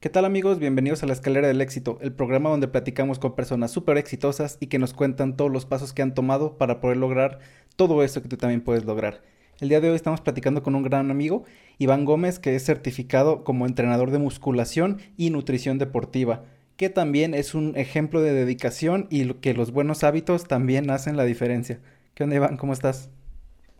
[0.00, 0.60] ¿Qué tal amigos?
[0.60, 4.68] Bienvenidos a la Escalera del Éxito, el programa donde platicamos con personas súper exitosas y
[4.68, 7.40] que nos cuentan todos los pasos que han tomado para poder lograr
[7.74, 9.22] todo eso que tú también puedes lograr.
[9.58, 11.42] El día de hoy estamos platicando con un gran amigo,
[11.78, 16.44] Iván Gómez, que es certificado como entrenador de musculación y nutrición deportiva,
[16.76, 21.24] que también es un ejemplo de dedicación y que los buenos hábitos también hacen la
[21.24, 21.80] diferencia.
[22.14, 22.56] ¿Qué onda Iván?
[22.56, 23.10] ¿Cómo estás?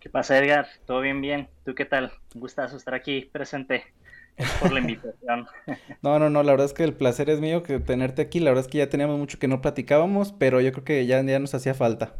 [0.00, 0.66] ¿Qué pasa Edgar?
[0.84, 1.20] ¿Todo bien?
[1.20, 1.48] Bien.
[1.64, 2.10] ¿Tú qué tal?
[2.34, 3.84] Un gustazo estar aquí presente
[4.60, 5.46] por la invitación.
[6.02, 8.40] No, no, no, la verdad es que el placer es mío que tenerte aquí.
[8.40, 11.22] La verdad es que ya teníamos mucho que no platicábamos, pero yo creo que ya,
[11.22, 12.14] ya nos hacía falta.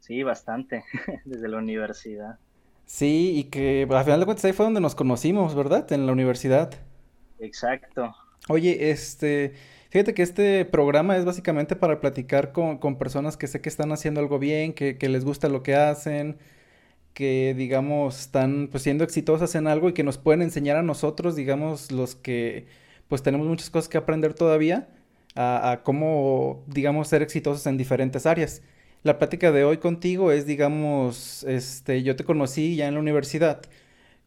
[0.00, 0.84] Sí, bastante,
[1.24, 2.38] desde la universidad.
[2.86, 5.90] Sí, y que a final de cuentas ahí fue donde nos conocimos, ¿verdad?
[5.92, 6.74] En la universidad.
[7.38, 8.14] Exacto.
[8.48, 9.54] Oye, este,
[9.90, 13.92] fíjate que este programa es básicamente para platicar con, con personas que sé que están
[13.92, 16.38] haciendo algo bien, que, que les gusta lo que hacen,
[17.14, 21.36] que digamos están pues siendo exitosas en algo y que nos pueden enseñar a nosotros,
[21.36, 22.66] digamos, los que
[23.08, 24.88] pues tenemos muchas cosas que aprender todavía,
[25.36, 28.62] a, cómo, digamos, ser exitosos en diferentes áreas.
[29.02, 33.62] La plática de hoy contigo es, digamos, este, yo te conocí ya en la universidad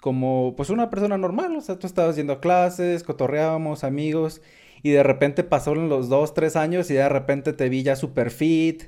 [0.04, 4.42] como pues una persona normal, o sea, tú estabas yendo clases, cotorreábamos, amigos,
[4.82, 8.30] y de repente pasaron los dos, tres años y de repente te vi ya super
[8.30, 8.84] fit,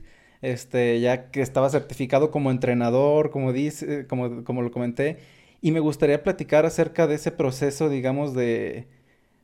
[0.51, 5.17] este, ya que estaba certificado como entrenador, como dice, como, como lo comenté,
[5.61, 8.87] y me gustaría platicar acerca de ese proceso, digamos, de,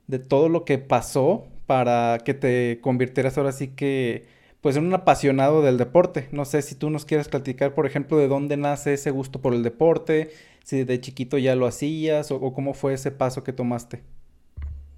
[0.08, 4.26] de todo lo que pasó para que te convirtieras ahora sí que,
[4.62, 6.28] pues, en un apasionado del deporte.
[6.32, 9.54] No sé si tú nos quieres platicar, por ejemplo, de dónde nace ese gusto por
[9.54, 10.32] el deporte,
[10.64, 14.04] si de chiquito ya lo hacías o, o cómo fue ese paso que tomaste.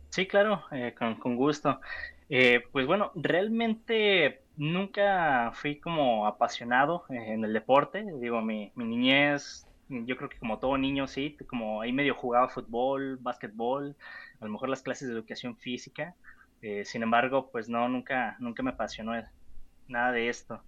[0.10, 1.80] Sí, claro, eh, con, con gusto.
[2.30, 8.06] Eh, pues bueno, realmente nunca fui como apasionado en el deporte.
[8.20, 12.50] Digo, mi, mi niñez, yo creo que como todo niño, sí, como ahí medio jugaba
[12.50, 13.96] fútbol, básquetbol,
[14.40, 16.16] a lo mejor las clases de educación física.
[16.62, 19.14] Eh, sin embargo, pues no, nunca, nunca me apasionó
[19.88, 20.64] nada de esto.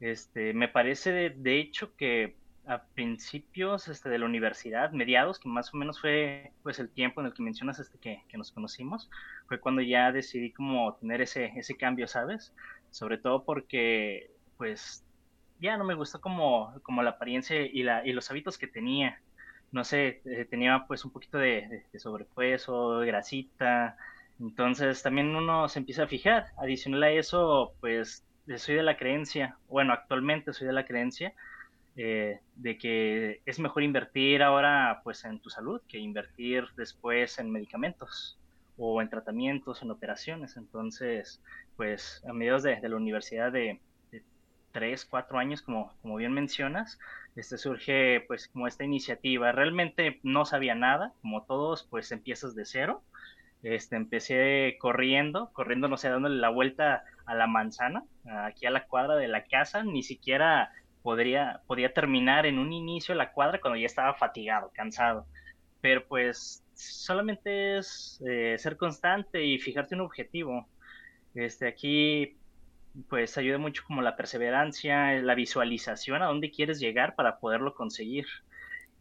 [0.00, 5.48] Este, me parece de, de hecho que a principios este, de la universidad, mediados, que
[5.48, 8.50] más o menos fue pues el tiempo en el que mencionas este, que, que nos
[8.50, 9.08] conocimos,
[9.46, 12.52] fue cuando ya decidí como tener ese, ese cambio, ¿sabes?
[12.90, 15.04] Sobre todo porque pues
[15.60, 19.20] ya no me gustó como, como la apariencia y, la, y los hábitos que tenía.
[19.72, 23.96] No sé, eh, tenía pues un poquito de, de, de sobrepeso, grasita,
[24.40, 26.46] entonces también uno se empieza a fijar.
[26.58, 28.24] Adicional a eso, pues
[28.56, 31.34] soy de la creencia, bueno, actualmente soy de la creencia
[31.96, 37.50] eh, de que es mejor invertir ahora pues en tu salud que invertir después en
[37.50, 38.38] medicamentos
[38.76, 40.56] o en tratamientos, en operaciones.
[40.58, 41.40] Entonces,
[41.76, 43.80] pues a mediados de, la universidad de,
[44.72, 46.98] 3, 4 años, como, como bien mencionas,
[47.34, 49.52] este surge pues como esta iniciativa.
[49.52, 53.02] Realmente no sabía nada, como todos, pues empiezas de cero.
[53.62, 58.04] Este, empecé corriendo, corriendo, no sé, dándole la vuelta a la manzana,
[58.44, 60.70] aquí a la cuadra de la casa, ni siquiera
[61.02, 65.26] podría, podía terminar en un inicio la cuadra cuando ya estaba fatigado, cansado.
[65.80, 70.68] Pero pues solamente es eh, ser constante y fijarte un objetivo.
[71.36, 72.36] Este, aquí
[73.08, 78.26] pues ayuda mucho como la perseverancia, la visualización a dónde quieres llegar para poderlo conseguir.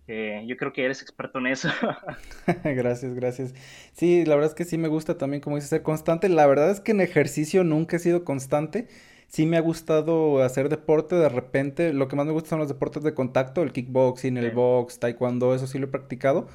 [0.07, 1.69] Eh, yo creo que eres experto en eso.
[2.63, 3.56] gracias, gracias.
[3.94, 6.29] Sí, la verdad es que sí me gusta también, como dices, ser constante.
[6.29, 8.88] La verdad es que en ejercicio nunca he sido constante
[9.28, 11.94] sí me ha gustado hacer deporte de repente.
[11.94, 15.53] Lo que más me gusta son los deportes de contacto, el kickboxing, el box, taekwondo,
[15.56, 16.47] eso sí lo he practicado.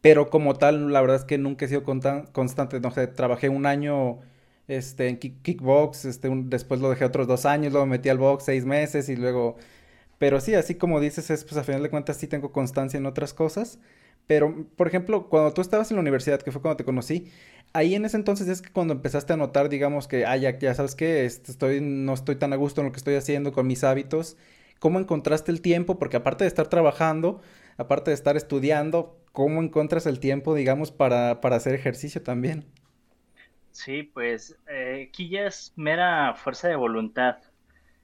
[0.00, 2.80] Pero como tal, la verdad es que nunca he sido constante.
[2.80, 4.18] No sé, trabajé un año
[4.76, 8.44] este, en kickbox, este, después lo dejé otros dos años, luego me metí al box
[8.44, 9.56] seis meses y luego...
[10.18, 13.06] Pero sí, así como dices, es, pues a final de cuentas sí tengo constancia en
[13.06, 13.78] otras cosas.
[14.26, 17.30] Pero, por ejemplo, cuando tú estabas en la universidad, que fue cuando te conocí,
[17.72, 20.74] ahí en ese entonces es que cuando empezaste a notar, digamos que, ah, ya, ya
[20.74, 23.84] sabes que estoy, no estoy tan a gusto en lo que estoy haciendo con mis
[23.84, 24.36] hábitos.
[24.78, 25.98] ¿Cómo encontraste el tiempo?
[25.98, 27.40] Porque aparte de estar trabajando,
[27.76, 32.64] aparte de estar estudiando, ¿cómo encuentras el tiempo, digamos, para, para hacer ejercicio también?
[33.72, 37.38] Sí, pues eh, aquí ya es mera fuerza de voluntad.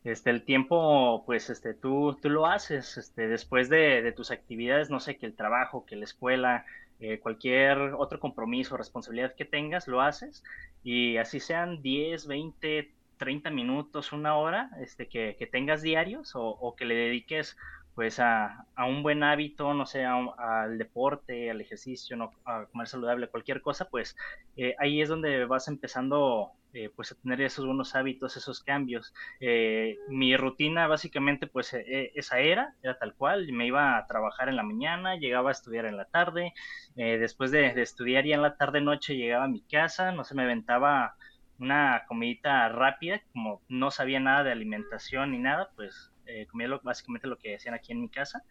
[0.05, 4.91] Este, el tiempo, pues, este, tú, tú lo haces, este, después de, de tus actividades,
[4.91, 6.65] no sé, que el trabajo, que la escuela,
[7.01, 10.43] eh, cualquier otro compromiso responsabilidad que tengas, lo haces,
[10.83, 16.43] y así sean 10, 20, 30 minutos, una hora, este, que, que tengas diarios o,
[16.45, 17.57] o, que le dediques
[17.99, 22.87] pues a, a, un buen hábito, no sé, al deporte, al ejercicio, no, a comer
[22.87, 24.17] saludable, cualquier cosa, pues
[24.57, 29.13] eh, ahí es donde vas empezando eh, pues a tener esos buenos hábitos, esos cambios.
[29.41, 34.49] Eh, mi rutina básicamente pues e, esa era, era tal cual, me iba a trabajar
[34.49, 36.55] en la mañana, llegaba a estudiar en la tarde,
[36.95, 40.37] después de, de, estudiar ya en la tarde noche llegaba a mi casa, no se
[40.37, 41.17] me aventaba
[41.59, 46.13] una comidita rápida, como no sabía nada de alimentación ni nada, pues
[46.51, 48.43] comía básicamente lo que hacían aquí en mi casa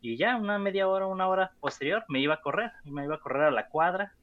[0.00, 3.20] y ya una media hora, una hora posterior me iba a correr, me iba a
[3.20, 4.14] correr a la cuadra,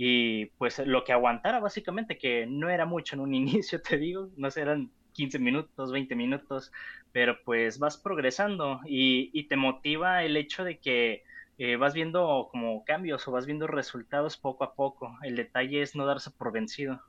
[0.00, 4.28] y pues lo que aguantara básicamente, que no era mucho en un inicio, te digo,
[4.36, 6.70] no sé, eran 15 minutos, 20 minutos,
[7.10, 11.24] pero pues vas progresando y, te motiva el hecho de que
[11.58, 15.18] eh, vas viendo como cambios o vas viendo resultados poco a poco.
[15.24, 17.02] El detalle es no darse por vencido.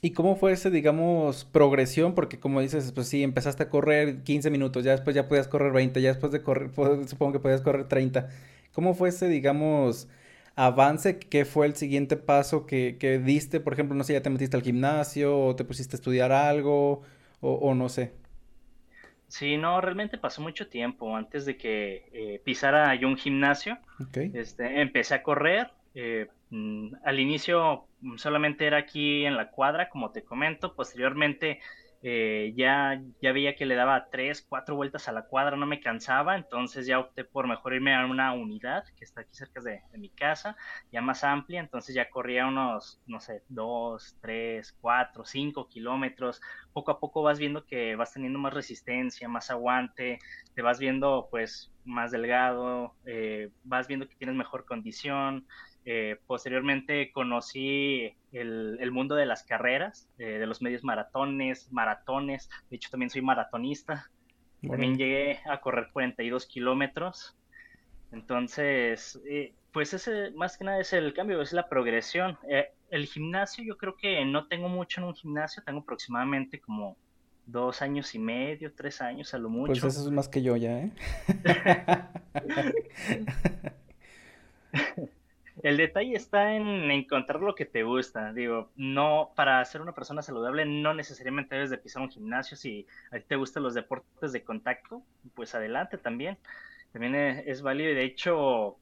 [0.00, 2.14] ¿Y cómo fue ese, digamos, progresión?
[2.14, 5.72] Porque como dices, pues sí, empezaste a correr 15 minutos, ya después ya podías correr
[5.72, 6.70] 20, ya después de correr,
[7.08, 8.28] supongo que podías correr 30.
[8.72, 10.08] ¿Cómo fue ese, digamos,
[10.54, 13.58] avance, ¿qué fue el siguiente paso que, que, diste?
[13.58, 17.02] Por ejemplo, no sé, ya te metiste al gimnasio o te pusiste a estudiar algo
[17.40, 18.12] o, no sé.
[19.26, 23.78] Sí, no, realmente pasó mucho tiempo antes de que eh, pisara yo un gimnasio.
[24.14, 25.70] Este, empecé a correr.
[26.00, 30.76] Eh, mm, al inicio solamente era aquí en la cuadra, como te comento.
[30.76, 31.58] Posteriormente
[32.02, 35.80] eh, ya, ya veía que le daba tres, cuatro vueltas a la cuadra, no me
[35.80, 39.82] cansaba, entonces ya opté por mejor irme a una unidad que está aquí cerca de,
[39.98, 40.56] mi casa,
[40.92, 46.40] ya más amplia, entonces ya corría unos, no sé, dos, tres, cuatro, cinco kilómetros,
[46.72, 50.20] poco a poco vas viendo que vas teniendo más resistencia, más aguante,
[50.54, 55.48] te vas viendo pues más delgado, eh, vas viendo que tienes mejor condición,
[55.90, 62.50] eh, posteriormente conocí el, mundo de las carreras, eh, de los medios maratones, maratones.
[62.68, 64.10] De hecho, también soy maratonista.
[64.60, 67.38] También llegué a correr 42 kilómetros.
[68.12, 72.36] Entonces, eh, pues ese más que nada es el cambio, es la progresión.
[72.90, 76.98] el gimnasio, yo creo que no tengo mucho en un gimnasio, tengo aproximadamente como
[77.46, 79.80] dos años y medio, tres años a lo mucho.
[79.80, 80.92] Pues eso es más que yo ya, ¿eh?
[85.62, 88.32] El detalle está en encontrar lo que te gusta.
[88.32, 92.56] Digo, no, para ser una persona saludable no necesariamente debes de pisar un gimnasio.
[92.56, 95.02] Si a ti te gustan los deportes de contacto,
[95.34, 96.38] pues adelante también.
[96.92, 98.78] También es, válido y de hecho,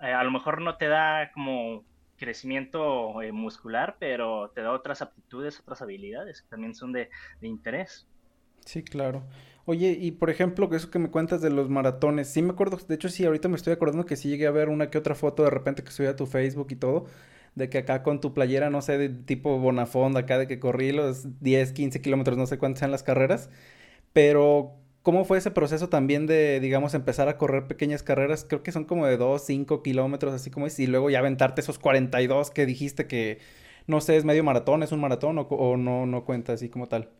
[0.00, 1.84] eh, a lo mejor no te da como
[2.16, 7.08] crecimiento eh, muscular, pero te da otras aptitudes, otras habilidades que también son de
[7.40, 8.06] interés.
[8.64, 9.24] Sí, claro.
[9.64, 12.94] Oye, y por ejemplo, eso que me cuentas de los maratones, sí me acuerdo, de
[12.96, 15.44] hecho sí, ahorita me estoy acordando que sí llegué a ver una que otra foto
[15.44, 17.06] de repente que subí a tu Facebook y todo,
[17.54, 20.90] de que acá con tu playera, no sé, de tipo Bonafont, acá de que corrí
[20.90, 23.50] los 10, 15 kilómetros, no sé cuántas sean las carreras,
[24.12, 28.44] pero ¿cómo fue ese proceso también de, digamos, empezar a correr pequeñas carreras?
[28.48, 31.60] Creo que son como de 2, 5 kilómetros, así como es, y luego ya aventarte
[31.62, 33.38] esos 42 que dijiste que,
[33.86, 36.88] no sé, es medio maratón, es un maratón o, o no, no cuenta así como
[36.88, 37.10] tal.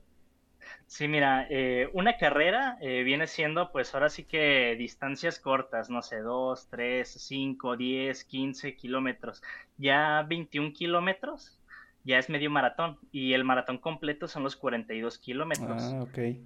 [0.86, 6.02] Sí, mira, eh, una carrera eh, viene siendo pues ahora sí que distancias cortas, no
[6.02, 9.42] sé, 2, 3, 5, 10, 15 kilómetros.
[9.78, 11.58] Ya 21 kilómetros
[12.04, 15.82] ya es medio maratón y el maratón completo son los 42 kilómetros.
[15.82, 16.18] Ah, ok.
[16.18, 16.38] Eh,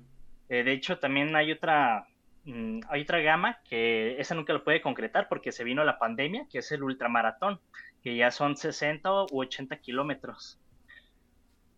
[0.49, 2.07] de hecho, también hay otra,
[2.45, 6.47] mm, hay otra gama que esa nunca lo puede concretar porque se vino la pandemia,
[6.51, 7.61] que es el ultramaratón,
[8.03, 10.61] que ya son 60 u 80 kilómetros.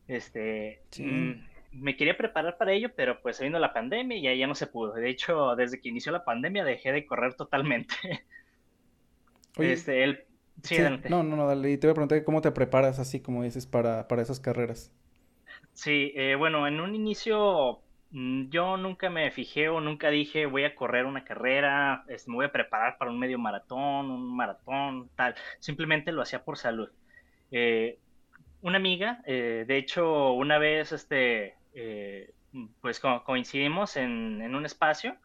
[0.09, 1.33] Este, mm,
[1.73, 4.55] me quería preparar para ello, pero pues se vino la pandemia y ya, ya no
[4.55, 4.95] se pudo.
[4.95, 7.95] De hecho, desde que inició la pandemia dejé de correr totalmente.
[9.57, 10.25] este, el...
[10.63, 10.79] Sí,
[11.09, 11.71] No, no, no, dale.
[11.71, 14.93] Y te voy a preguntar cómo te preparas así, como dices, para, para esas carreras.
[15.73, 20.65] Sí, eh, bueno, en un inicio mm, yo nunca me fijé o nunca dije voy
[20.65, 25.09] a correr una carrera, este, me voy a preparar para un medio maratón, un maratón,
[25.15, 25.37] tal.
[25.61, 26.91] Simplemente lo hacía por salud.
[27.53, 28.01] Eh,
[28.61, 32.35] una amiga, eh, de hecho, una vez este, eh,
[32.81, 35.17] pues coincidimos en, un espacio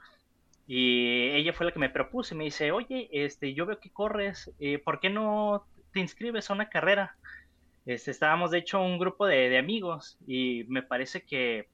[0.67, 3.89] y ella fue la que me propuso y me dice, oye, este, yo veo que
[3.89, 7.17] corres, eh, ¿por qué no te inscribes a una carrera?
[7.85, 11.67] Este, estábamos de hecho un grupo de, amigos y me parece que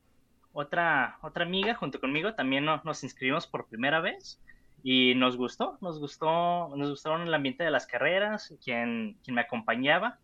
[0.54, 4.40] otra, otra amiga junto conmigo también nos inscribimos por primera vez
[4.82, 9.42] y nos gustó, nos gustó, nos gustaron el ambiente de las carreras, quien, quien me
[9.42, 10.20] acompañaba.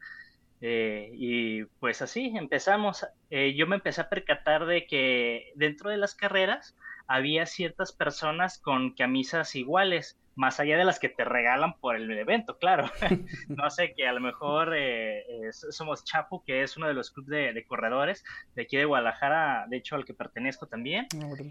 [0.62, 3.06] Eh, y pues así empezamos.
[3.30, 6.76] Eh, yo me empecé a percatar de que dentro de las carreras
[7.08, 12.10] había ciertas personas con camisas iguales, más allá de las que te regalan por el
[12.12, 12.90] evento, claro.
[13.48, 17.54] no sé, que a lo mejor eh, somos Chapo, que es uno de los clubes
[17.54, 18.24] de, corredores
[18.56, 21.08] de aquí de Guadalajara, de hecho al que pertenezco también.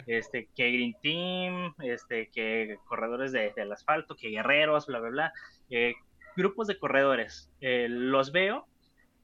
[0.07, 5.33] Este, que Green Team, este, que corredores de, del asfalto, que guerreros, bla, bla, bla.
[6.37, 7.51] grupos de corredores.
[7.61, 8.67] los veo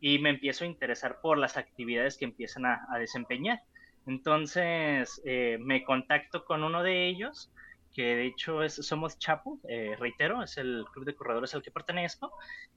[0.01, 3.61] y me empiezo a interesar por las actividades que empiezan a, desempeñar.
[4.07, 7.53] Entonces eh, me contacto con uno de ellos,
[7.95, 11.71] que de hecho es Somos Chapo, eh, reitero, es el club de corredores al que
[11.71, 12.33] pertenezco,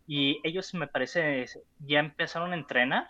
[0.05, 1.45] y ellos me parece
[1.79, 3.07] ya empezaron a entrenar,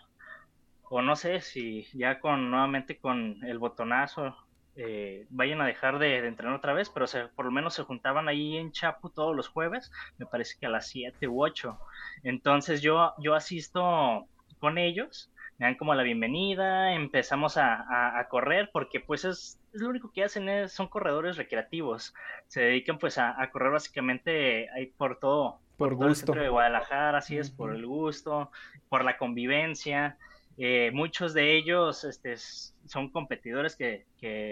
[0.90, 4.36] o no sé si ya con nuevamente con el botonazo
[4.76, 8.56] eh, vayan a dejar de, entrenar otra vez, pero por lo menos se juntaban ahí
[8.56, 11.78] en Chapu todos los jueves, me parece que a las 7 u 8.
[12.24, 14.26] Entonces yo, yo asisto
[14.58, 20.10] con ellos, me dan como la bienvenida, empezamos a, correr, porque pues es, lo único
[20.10, 22.12] que hacen, son corredores recreativos,
[22.48, 26.08] se dedican pues a, correr básicamente ahí por todo, por, gusto.
[26.08, 28.50] el centro de Guadalajara, así es, por el gusto,
[28.88, 30.18] por la convivencia.
[30.56, 34.06] Eh, muchos de ellos este, son competidores que,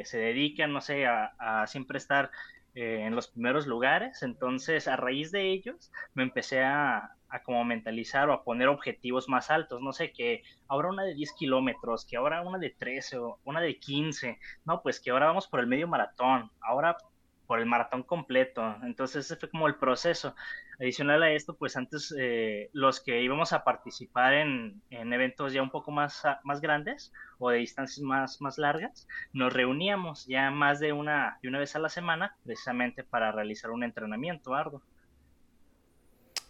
[0.05, 2.31] se dedican, no sé, a, siempre estar
[2.75, 4.23] eh, en los primeros lugares.
[4.23, 7.13] Entonces, a raíz de ellos, me empecé a,
[7.45, 9.81] como mentalizar o a poner objetivos más altos.
[9.81, 13.61] No sé, que ahora una de 10 kilómetros, que ahora una de 13 o una
[13.61, 14.39] de 15.
[14.65, 16.51] No, pues que ahora vamos por el medio maratón.
[16.61, 16.97] Ahora
[17.47, 18.77] por el maratón completo.
[18.83, 20.35] Entonces ese fue como el proceso.
[20.81, 25.71] Adicional a esto, pues antes eh, los que íbamos a participar en, eventos ya un
[25.71, 30.93] poco más, más grandes o de distancias más, más largas, nos reuníamos ya más de
[30.93, 34.83] una, de una vez a la semana precisamente para realizar un entrenamiento arduo.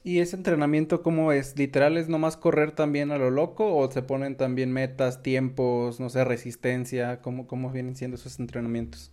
[0.04, 1.56] ¿Y ese entrenamiento cómo es?
[1.56, 6.08] ¿Literal es nomás correr también a lo loco o se ponen también metas, tiempos, no
[6.08, 7.20] sé, resistencia?
[7.20, 9.11] ¿Cómo, cómo vienen siendo esos entrenamientos?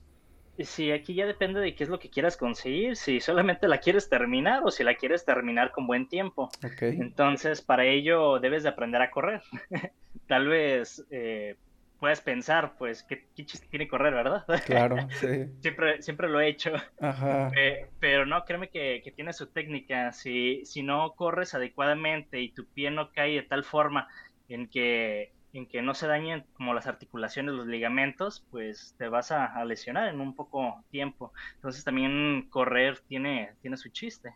[0.63, 4.09] Sí, aquí ya depende de qué es lo que quieras conseguir, si solamente la quieres
[4.09, 6.49] terminar o si la quieres terminar con buen tiempo.
[6.81, 9.41] Entonces, para ello debes de aprender a correr.
[10.27, 11.55] Tal vez eh,
[11.99, 14.45] puedas pensar, pues, ¿qué, chiste tiene correr, verdad?
[14.65, 15.45] Claro, sí.
[15.61, 16.73] siempre, siempre lo he hecho.
[16.99, 17.51] Ajá.
[17.57, 20.11] Eh, pero no, créeme que, que, tiene su técnica.
[20.11, 24.07] Si, si no corres adecuadamente y tu pie no cae de tal forma
[24.49, 29.31] en que en que no se dañen como las articulaciones, los ligamentos, pues te vas
[29.31, 31.33] a, lesionar en un poco tiempo.
[31.55, 34.35] Entonces también correr tiene, tiene su chiste.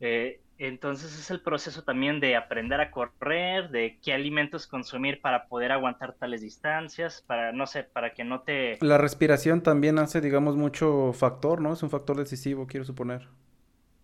[0.00, 5.48] Eh, entonces es el proceso también de aprender a correr, de qué alimentos consumir para
[5.48, 8.78] poder aguantar tales distancias, para, no sé, para que no te...
[8.80, 11.72] La respiración también hace, digamos, mucho factor, ¿no?
[11.72, 13.26] Es un factor decisivo, quiero suponer.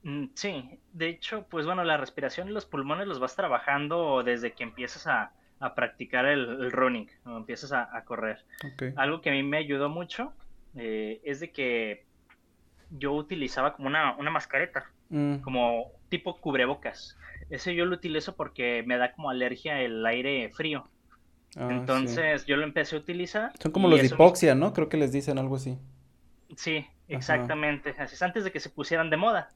[0.02, 4.52] Mm, sí, de hecho, pues bueno, la respiración y los pulmones los vas trabajando desde
[4.52, 8.38] que empiezas a, a practicar el, running, empiezas a, correr.
[8.96, 10.32] Algo que a mí me ayudó mucho
[10.74, 12.06] eh, es de que
[12.90, 15.36] yo utilizaba como una, una mascareta, mm.
[15.36, 17.16] como tipo cubrebocas.
[17.50, 20.88] Ese yo lo utilizo porque me da como alergia el aire frío.
[21.56, 23.52] Ah, Entonces yo lo empecé a utilizar.
[23.60, 24.72] Son como los de hipoxia, ¿no?
[24.72, 25.78] Creo que les dicen algo así.
[26.56, 27.94] Sí, exactamente.
[27.98, 29.50] Así es antes de que se pusieran de moda.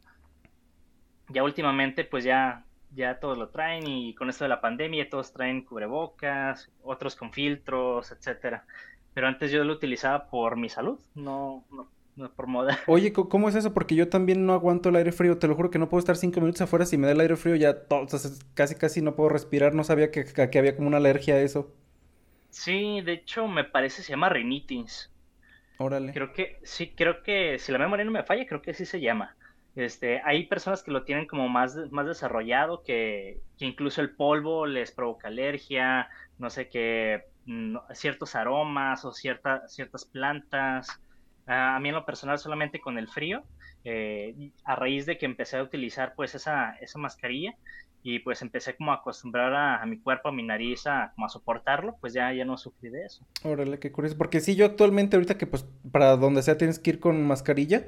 [1.30, 2.64] Ya últimamente, pues ya
[2.94, 7.32] ya todos lo traen y con esto de la pandemia todos traen cubrebocas, otros con
[7.32, 8.64] filtros, etcétera.
[9.12, 11.64] Pero antes yo lo utilizaba por mi salud, no,
[12.16, 12.78] no, por moda.
[12.86, 13.72] Oye, ¿cómo es eso?
[13.72, 16.16] Porque yo también no aguanto el aire frío, te lo juro que no puedo estar
[16.16, 18.06] cinco minutos afuera, si me da el aire frío ya todo,
[18.54, 21.72] casi casi no puedo respirar, no sabía que, que, había como una alergia a eso.
[22.50, 25.10] Sí, de hecho me parece se llama rinitis.
[25.78, 26.12] Órale.
[26.12, 29.00] Creo que, sí, creo que si la memoria no me falla, creo que sí se
[29.00, 29.36] llama.
[29.76, 34.92] Este, hay personas que lo tienen como más, más desarrollado, que, incluso el polvo les
[34.92, 37.24] provoca alergia, no sé, que
[37.92, 40.88] ciertos aromas o cierta, ciertas plantas.
[41.46, 43.42] a mí en lo personal solamente con el frío,
[43.84, 47.54] eh, a raíz de que empecé a utilizar pues esa, esa mascarilla
[48.02, 51.30] y pues empecé como a acostumbrar a, mi cuerpo, a mi nariz, a, como a
[51.30, 53.26] soportarlo, pues ya, ya no sufrí de eso.
[53.42, 56.90] Órale, qué curioso, porque sí, yo actualmente ahorita que pues para donde sea tienes que
[56.90, 57.86] ir con mascarilla,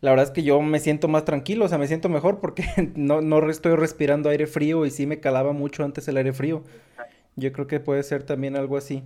[0.00, 2.64] la verdad es que yo me siento más tranquilo, o sea, me siento mejor porque
[2.94, 6.62] no, no estoy respirando aire frío y sí me calaba mucho antes el aire frío.
[7.36, 9.04] Yo creo que puede ser también algo así.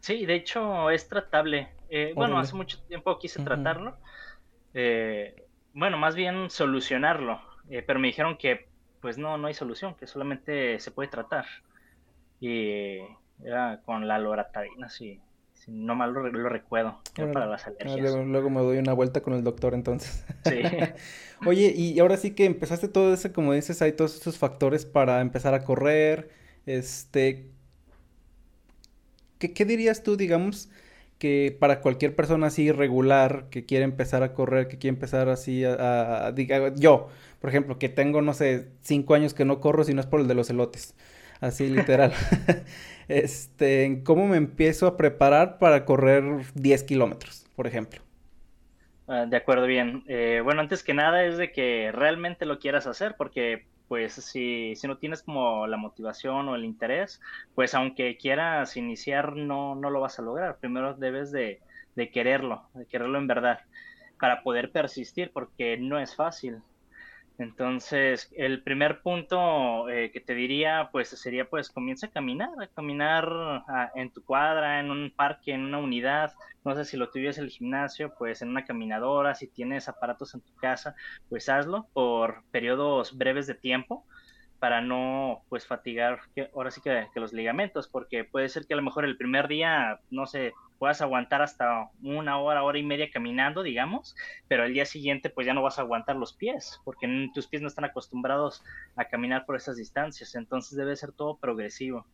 [0.00, 1.68] Sí, de hecho es tratable.
[1.88, 3.96] Eh, bueno, hace mucho tiempo quise tratarlo.
[4.74, 7.40] Eh, bueno, más bien solucionarlo.
[7.68, 8.68] Eh, pero me dijeron que
[9.00, 11.46] pues no, no hay solución, que solamente se puede tratar.
[12.40, 12.98] Y
[13.44, 15.20] era con la loratadina, sí
[15.66, 18.14] no mal lo, recuerdo, para las alergias.
[18.26, 20.24] luego, me doy una vuelta con el doctor entonces.
[20.44, 20.60] Sí.
[21.46, 25.20] Oye, y ahora sí que empezaste todo ese, como dices, hay todos esos factores para
[25.20, 26.30] empezar a correr,
[26.66, 27.50] este...
[29.38, 30.70] ¿Qué, qué dirías tú, digamos,
[31.18, 35.64] que para cualquier persona así regular que quiere empezar a correr, que quiere empezar así
[35.64, 37.08] a, diga, yo,
[37.40, 40.20] por ejemplo, que tengo, no sé, cinco años que no corro si no es por
[40.20, 40.94] el de los elotes,
[41.40, 42.12] así literal.
[43.08, 46.24] este, ¿cómo me empiezo a preparar para correr
[46.54, 48.02] 10 kilómetros, por ejemplo?
[49.08, 50.02] Ah, de acuerdo, bien.
[50.08, 54.74] Eh, bueno, antes que nada es de que realmente lo quieras hacer, porque pues si,
[54.74, 57.20] si no tienes como la motivación o el interés,
[57.54, 60.58] pues aunque quieras iniciar, no, no lo vas a lograr.
[60.58, 61.60] Primero debes de,
[61.94, 63.60] de quererlo, de quererlo en verdad,
[64.18, 66.62] para poder persistir, porque no es fácil.
[67.38, 72.66] Entonces, el primer punto eh, que te diría, pues sería, pues comienza a caminar, a
[72.68, 73.28] caminar
[73.68, 76.32] ah, en tu cuadra, en un parque, en una unidad.
[76.64, 80.40] No sé si lo tuvieras el gimnasio, pues en una caminadora, si tienes aparatos en
[80.40, 80.94] tu casa,
[81.28, 84.06] pues hazlo por periodos breves de tiempo
[84.58, 88.72] para no pues fatigar que, ahora sí que, que, los ligamentos, porque puede ser que
[88.72, 92.82] a lo mejor el primer día, no sé, puedas aguantar hasta una hora, hora y
[92.82, 94.14] media caminando, digamos,
[94.48, 97.62] pero al día siguiente pues ya no vas a aguantar los pies, porque tus pies
[97.62, 98.62] no están acostumbrados
[98.96, 102.06] a caminar por esas distancias, entonces debe ser todo progresivo.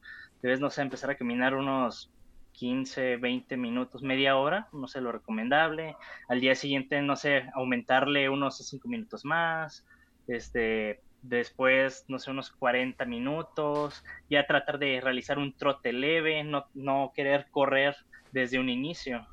[0.43, 2.11] Debes, no sé, empezar a caminar unos
[2.53, 5.97] 15, 20 minutos, media hora, no sé, lo recomendable.
[6.29, 9.87] Al día siguiente, no sé, aumentarle unos 5 minutos más,
[10.27, 16.67] este, después, no sé, unos 40 minutos, ya tratar de realizar un trote leve, no,
[16.75, 17.97] no querer correr
[18.33, 19.27] desde un inicio.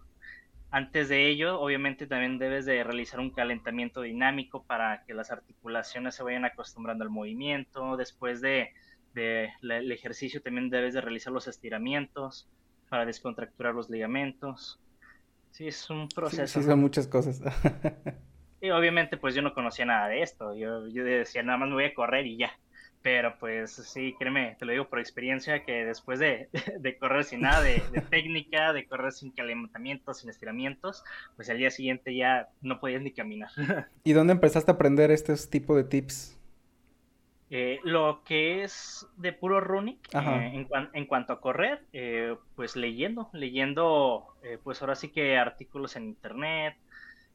[0.71, 6.13] Antes de ello, obviamente también debes de realizar un calentamiento dinámico para que las articulaciones
[6.13, 7.97] se vayan acostumbrando al movimiento.
[7.97, 8.69] Después de,
[9.15, 12.47] el ejercicio también debes de realizar los estiramientos
[12.87, 14.79] para descontracturar los ligamentos.
[15.51, 16.59] Sí, es un proceso.
[16.59, 17.41] Sí, son muchas cosas.
[18.61, 20.53] y obviamente pues yo no conocía nada de esto.
[20.55, 22.51] Yo, yo decía, nada más me voy a correr y ya.
[23.01, 26.49] Pero pues sí, créeme, te lo digo por experiencia, que después de,
[26.99, 31.03] correr sin nada de, técnica, de correr sin calentamientos, sin estiramientos,
[31.35, 33.49] pues al día siguiente ya no podías ni caminar.
[34.03, 36.39] ¿Y dónde empezaste a aprender este tipo de tips?
[37.51, 43.29] Eh, lo que es de puro running, eh, en, cuanto a correr, eh, pues leyendo,
[43.33, 46.75] leyendo, pues ahora sí que artículos en internet,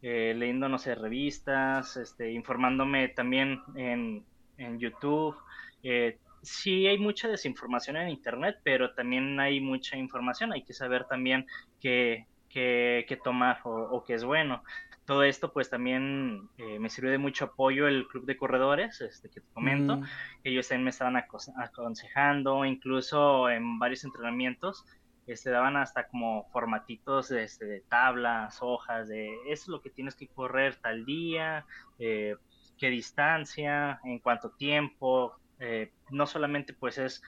[0.03, 4.23] leyendo, no sé, revistas, este, informándome también en
[4.59, 5.37] en YouTube.
[5.83, 10.53] Eh, sí hay mucha desinformación en Internet, pero también hay mucha información.
[10.53, 11.47] Hay que saber también
[11.81, 14.63] qué, qué, tomar o, qué es bueno.
[15.07, 19.29] Todo esto pues también eh, me sirvió de mucho apoyo el club de corredores este,
[19.29, 19.99] que te comento.
[19.99, 20.05] Mm.
[20.45, 24.87] Ellos también me estaban aconsejando, incluso en varios entrenamientos.
[25.27, 30.15] Este, daban hasta como formatitos este, de tablas, hojas, de eso es lo que tienes
[30.17, 31.65] que correr tal día,
[31.99, 32.37] eh,
[32.79, 37.23] qué distancia, en cuánto tiempo, eh, no solamente pues es,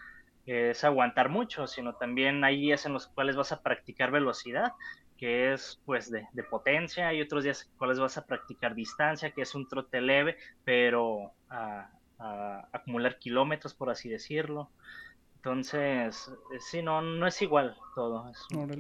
[0.46, 4.72] es aguantar mucho, sino también hay días en los cuales vas a practicar velocidad,
[5.16, 9.30] que es pues de, potencia, hay otros días en los cuales vas a practicar distancia,
[9.30, 11.90] que es un trote leve, pero a,
[12.72, 14.70] acumular kilómetros, por así decirlo.
[15.36, 18.30] Entonces, eh, sí, no, no es igual todo,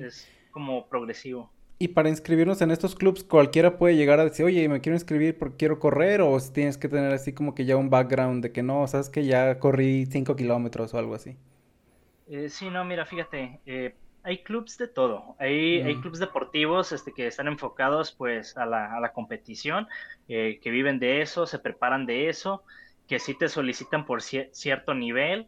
[0.00, 1.52] es como progresivo.
[1.78, 5.36] Y para inscribirnos en estos clubs, cualquiera puede llegar a decir, oye, me quiero inscribir
[5.36, 8.62] porque quiero correr, o tienes que tener así como que ya un background de que
[8.62, 11.36] no, sabes que ya corrí 5 kilómetros o algo así.
[12.28, 15.36] Eh, sí, no, mira, fíjate, eh, hay clubs de todo.
[15.38, 19.86] Hay, hay clubs deportivos este, que están enfocados pues a la, a la competición,
[20.28, 22.64] eh, que viven de eso, se preparan de eso,
[23.06, 25.46] que sí te solicitan por cierto nivel.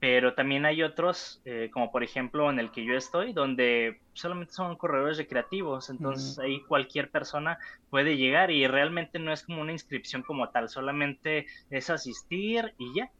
[0.00, 4.54] Pero también hay otros, eh, como por ejemplo en el que yo estoy, donde solamente
[4.54, 7.58] son corredores recreativos, entonces ahí cualquier persona
[7.90, 12.94] puede llegar y realmente no es como una inscripción como tal, solamente es asistir y
[12.94, 13.10] ya,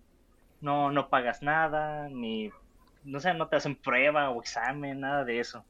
[0.63, 2.51] no, no pagas nada, ni,
[3.05, 5.65] no sé, no te hacen prueba o examen, nada de eso.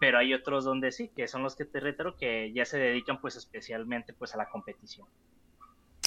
[0.00, 3.20] Pero hay otros donde sí, que son los que te reitero, que ya se dedican
[3.20, 5.06] pues especialmente pues a la competición.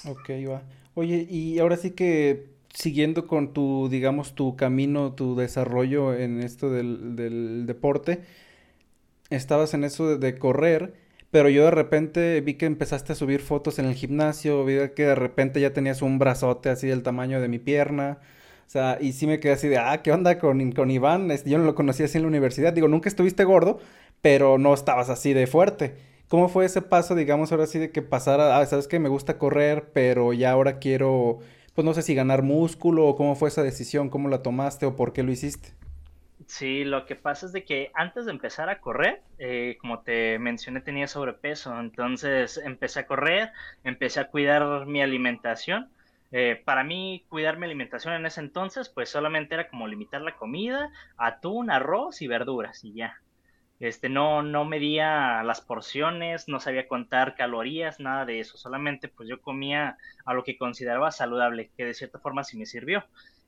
[0.06, 0.64] Ok, va.
[0.96, 6.72] Oye, y ahora sí que siguiendo con tu, digamos, tu camino, tu desarrollo en esto
[6.72, 8.22] del, deporte,
[9.30, 10.94] estabas en eso de, correr,
[11.32, 15.06] pero yo de repente vi que empezaste a subir fotos en el gimnasio, vi que
[15.06, 18.20] de repente ya tenías un brazote así del tamaño de mi pierna.
[18.68, 21.30] O sea, y sí me quedé así de, ah, ¿qué onda con, con Iván?
[21.46, 22.74] Yo no lo conocía así en la universidad.
[22.74, 23.80] Digo, nunca estuviste gordo,
[24.22, 25.96] pero no estabas así de fuerte.
[26.28, 29.38] ¿Cómo fue ese paso, digamos, ahora sí de que pasara, ah, sabes que me gusta
[29.38, 31.40] correr, pero ya ahora quiero
[31.74, 34.96] pues no sé si ganar músculo o cómo fue esa decisión, cómo la tomaste o
[34.96, 35.76] por qué lo hiciste.
[36.48, 40.38] Sí, lo que pasa es de que antes de empezar a correr, eh, como te
[40.40, 43.52] mencioné, tenía sobrepeso, entonces empecé a correr,
[43.84, 45.90] empecé a cuidar mi alimentación.
[46.32, 50.36] Eh, para mí, cuidar mi alimentación en ese entonces, pues solamente era como limitar la
[50.36, 53.22] comida, atún, arroz y verduras y ya.
[53.80, 58.58] Este, no, no medía las porciones, no sabía contar calorías, nada de eso.
[58.58, 62.66] Solamente pues yo comía a lo que consideraba saludable, que de cierta forma sí me
[62.66, 63.04] sirvió.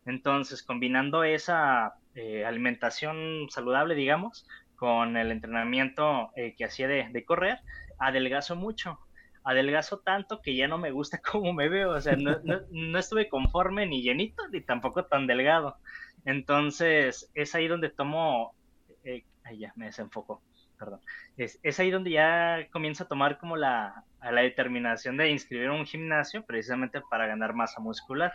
[0.06, 7.60] Entonces, combinando esa eh, alimentación saludable, digamos, con el entrenamiento eh, que hacía de, correr,
[7.98, 9.00] adelgazo mucho.
[9.44, 13.30] adelgazo tanto que ya no me gusta cómo me veo, o sea, no, no, estuve
[13.30, 15.78] conforme ni llenito ni tampoco tan delgado.
[16.26, 18.56] Entonces, es ahí donde tomo,
[19.04, 20.42] eh, ahí ya me desenfoco,
[20.78, 21.00] perdón,
[21.38, 25.86] es, es, ahí donde ya comienzo a tomar como la, la determinación de inscribir un
[25.86, 28.34] gimnasio precisamente para ganar masa muscular.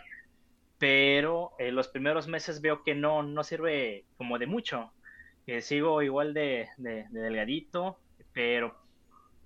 [0.79, 4.91] Pero en los primeros meses veo que no, no sirve como de mucho,
[5.45, 7.99] que sigo igual de, de delgadito,
[8.33, 8.75] pero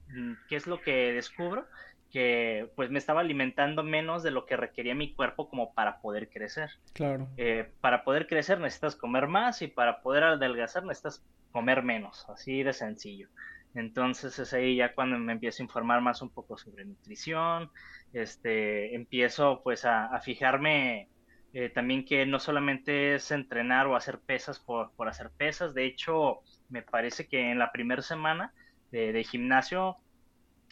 [0.08, 1.68] mm, ¿qué es lo que descubro?
[2.12, 6.30] Que pues me estaba alimentando menos de lo que requería mi cuerpo como para poder
[6.30, 6.72] crecer.
[6.94, 7.28] Claro.
[7.38, 12.64] Eh, para poder crecer necesitas comer más y para poder adelgazar necesitas comer menos, así
[12.64, 13.30] de sencillo.
[13.74, 17.70] Entonces es ahí ya cuando me empiezo a informar más un poco sobre nutrición,
[18.14, 21.10] este, empiezo pues a, fijarme
[21.54, 25.86] eh, también que no solamente es entrenar o hacer pesas por, por hacer pesas, de
[25.86, 26.40] hecho
[26.70, 28.54] me parece que en la primera semana
[28.92, 29.98] de, de gimnasio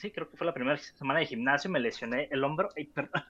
[0.04, 2.70] sí, creo que fue la primera semana de gimnasio, me lesioné el hombro.
[2.76, 3.24] Ay, perdón.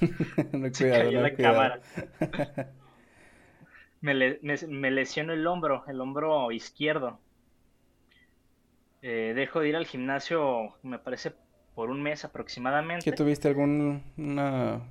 [0.52, 1.80] no, cuidado, no, la cámara.
[4.00, 7.18] me, le, me, lesionó el hombro, el hombro izquierdo.
[9.02, 11.32] Eh, dejo de ir al gimnasio, me parece,
[11.74, 13.04] por un mes aproximadamente.
[13.04, 14.04] ¿Qué tuviste algún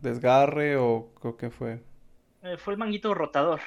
[0.01, 1.79] desgarre o, qué fue?
[2.43, 3.61] Eh, fue el manguito rotador.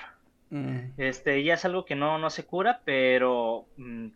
[0.51, 0.91] Mm.
[0.99, 4.09] Este, ya es algo que no, no se cura, pero mm,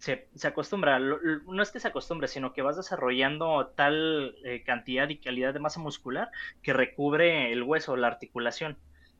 [0.00, 5.18] se, acostumbra, no es que se acostumbre, sino que vas desarrollando tal eh, cantidad y
[5.18, 6.30] calidad de masa muscular
[6.62, 8.78] que recubre el hueso, la articulación.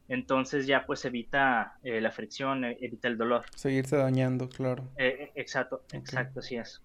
[0.09, 3.45] Entonces ya pues evita eh, la fricción, e, evita el dolor.
[3.55, 4.83] Seguirse dañando, claro.
[4.97, 6.83] Eh, exacto, exacto, así es.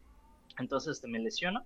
[0.59, 1.65] Entonces me lesiono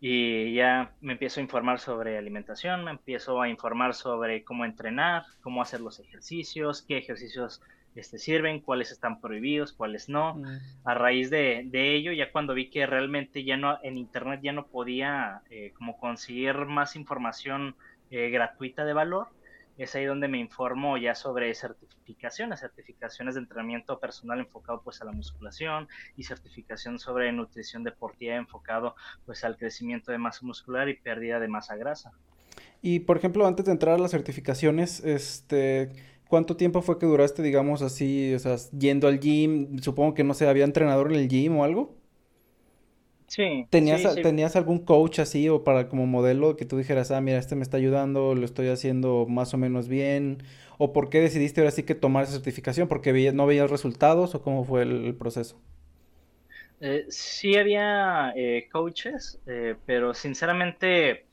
[0.00, 5.24] y ya me empiezo a informar sobre alimentación, me empiezo a informar sobre cómo entrenar,
[5.42, 7.60] cómo hacer los ejercicios, qué ejercicios
[7.94, 10.34] este, sirven, cuáles están prohibidos, cuáles no.
[10.34, 10.58] Mm.
[10.84, 14.52] A raíz de, de, ello, ya cuando vi que realmente ya no, en internet ya
[14.52, 17.76] no podía eh, como conseguir más información
[18.10, 19.28] eh, gratuita de valor,
[19.78, 25.04] es ahí donde me informo ya sobre certificaciones, certificaciones de entrenamiento personal enfocado pues a
[25.04, 30.94] la musculación y certificación sobre nutrición deportiva enfocado pues al crecimiento de masa muscular y
[30.94, 32.12] pérdida de masa grasa.
[32.82, 35.90] Y por ejemplo, antes de entrar a las certificaciones, este,
[36.28, 39.78] ¿Cuánto tiempo fue que duraste, digamos así, o sea, yendo al gym?
[39.80, 41.96] Supongo que no sé, ¿había entrenador en el gym o algo?
[43.28, 43.66] Sí.
[43.70, 47.56] ¿Tenías, ¿tenías algún coach así o para como modelo que tú dijeras, ah, mira, este
[47.56, 50.42] me está ayudando, lo estoy haciendo más o menos bien?
[50.76, 52.88] ¿O por qué decidiste ahora sí que tomar esa certificación?
[52.88, 55.58] ¿Porque no veías resultados o cómo fue el, proceso?
[56.80, 61.24] Eh, sí había eh, coaches, eh, pero sinceramente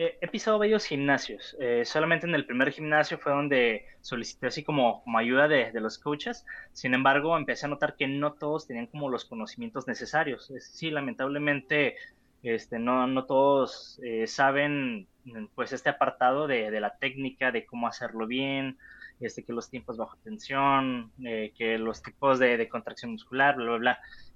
[0.00, 1.56] eh, he pisado varios gimnasios.
[1.58, 6.46] Eh, solamente en el primer gimnasio fue donde solicité así como, ayuda de, los coaches.
[6.72, 10.52] Sin embargo, empecé a notar que no todos tenían como los conocimientos necesarios.
[10.60, 11.96] Sí, lamentablemente,
[12.44, 15.08] este, no, no todos eh, saben
[15.56, 18.78] pues este apartado de, de, la técnica, de cómo hacerlo bien,
[19.18, 23.78] este, que los tiempos bajo tensión, que los tipos de, de, contracción muscular, bla, bla,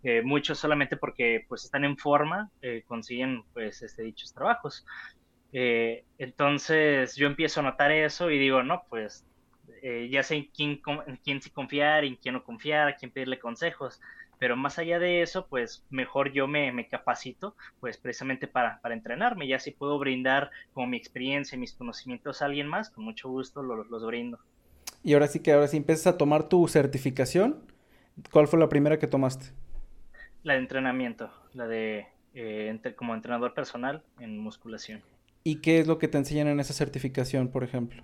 [0.02, 0.22] bla.
[0.24, 2.50] muchos solamente porque pues están en forma
[2.88, 4.84] consiguen pues este, dichos trabajos.
[5.52, 9.24] Eh, entonces yo empiezo a notar eso y digo, no, pues
[9.82, 13.10] eh, ya sé en quién, en quién sí confiar, en quién no confiar, a quién
[13.10, 14.00] pedirle consejos.
[14.38, 18.94] Pero más allá de eso, pues mejor yo me, me capacito, pues precisamente para, para,
[18.94, 19.46] entrenarme.
[19.46, 23.28] Ya si puedo brindar como mi experiencia y mis conocimientos a alguien más, con mucho
[23.28, 24.40] gusto los, los brindo.
[25.04, 27.60] Y ahora sí que ahora sí empiezas a tomar tu certificación.
[28.30, 29.46] ¿Cuál fue la primera que tomaste?
[30.42, 35.02] La de entrenamiento, la de eh, como entrenador personal en musculación.
[35.44, 38.02] ¿Y qué es lo que te enseñan en esa certificación, por ejemplo?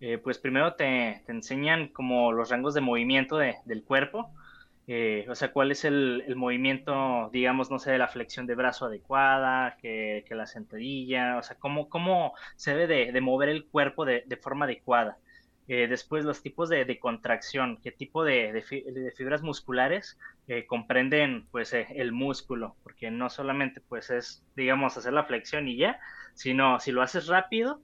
[0.00, 4.30] Eh, pues primero te, enseñan como los rangos de movimiento de, del cuerpo,
[4.86, 8.86] eh, o sea, cuál es el, movimiento, digamos, no sé, de la flexión de brazo
[8.86, 14.38] adecuada, que, la sentadilla, o sea, cómo, cómo se debe de, mover el cuerpo de,
[14.42, 15.18] forma adecuada.
[15.68, 18.62] Eh, después los tipos de, contracción, qué tipo de,
[19.16, 20.18] fibras musculares
[20.68, 25.98] comprenden pues el músculo, porque no solamente pues es, digamos, hacer la flexión y ya,
[26.36, 27.82] sino si lo haces rápido,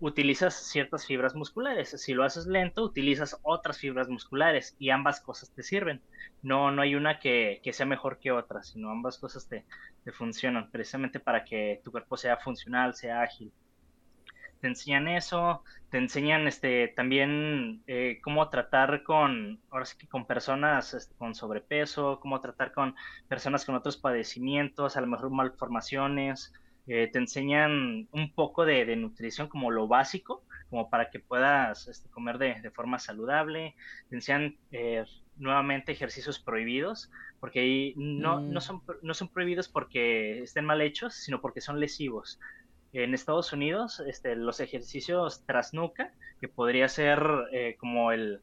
[0.00, 5.50] utilizas ciertas fibras musculares, si lo haces lento, utilizas otras fibras musculares y ambas cosas
[5.52, 6.00] te sirven.
[6.42, 9.66] No, no hay una que, que sea mejor que otra, sino ambas cosas te,
[10.04, 13.52] te funcionan precisamente para que tu cuerpo sea funcional, sea ágil
[14.60, 20.94] te enseñan eso, te enseñan este también eh, cómo tratar con, ahora sí con personas
[20.94, 22.94] este, con sobrepeso, cómo tratar con
[23.28, 26.52] personas con otros padecimientos, a lo mejor malformaciones,
[26.86, 32.08] eh, te enseñan un poco de, nutrición como lo básico, como para que puedas este,
[32.10, 33.74] comer de, forma saludable.
[34.08, 35.04] Te enseñan eh,
[35.36, 38.62] nuevamente ejercicios prohibidos, porque ahí no, no, mm.
[38.62, 42.38] son, no son prohibidos porque estén mal hechos, sino porque son lesivos.
[42.92, 47.20] En Estados Unidos, este, los ejercicios tras nuca, que podría ser
[47.52, 48.40] eh, como el,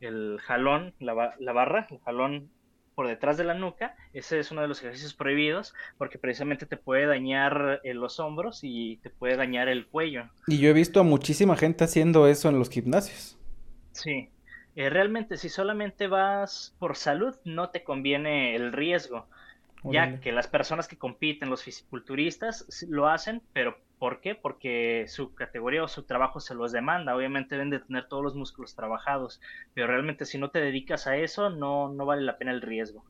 [0.00, 2.50] el jalón, la, la, barra, el jalón
[2.94, 6.76] por detrás de la nuca, ese es uno de los ejercicios prohibidos porque precisamente te
[6.76, 10.28] puede dañar eh, los hombros y te puede dañar el cuello.
[10.46, 13.36] Y yo he visto a muchísima gente haciendo eso en los gimnasios.
[13.92, 14.30] Sí,
[14.76, 19.26] eh, realmente si solamente vas por salud no te conviene el riesgo,
[19.84, 24.34] ya que las personas que compiten, los fisiculturistas, lo hacen, pero ¿por qué?
[24.34, 27.16] Porque su categoría o su trabajo se los demanda.
[27.16, 29.40] Obviamente deben de tener todos los músculos trabajados,
[29.72, 33.02] pero realmente si no te dedicas a eso, no, no vale la pena el riesgo.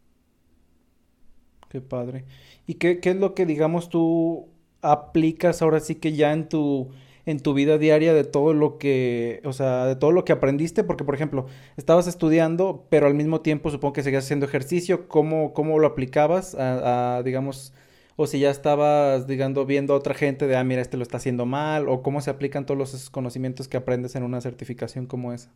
[1.68, 2.26] Qué padre.
[2.68, 4.48] ¿Y qué, qué es lo que, digamos, tú
[4.82, 6.92] aplicas ahora sí que ya en tu
[7.26, 10.84] en tu vida diaria de todo lo que, o sea, de todo lo que aprendiste,
[10.84, 15.54] porque por ejemplo, estabas estudiando, pero al mismo tiempo supongo que seguías haciendo ejercicio, ¿cómo,
[15.54, 17.74] cómo lo aplicabas a, digamos,
[18.16, 21.16] o si ya estabas, digamos, viendo a otra gente de, ah, mira, este lo está
[21.16, 25.32] haciendo mal, o cómo se aplican todos los conocimientos que aprendes en una certificación como
[25.32, 25.52] esa?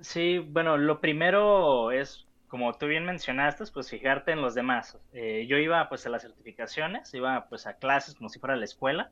[0.00, 4.98] Sí, bueno, lo primero es, como tú bien mencionaste, pues fijarte en los demás.
[5.12, 8.64] Eh, yo iba pues a las certificaciones, iba pues a clases como si fuera la
[8.64, 9.10] escuela,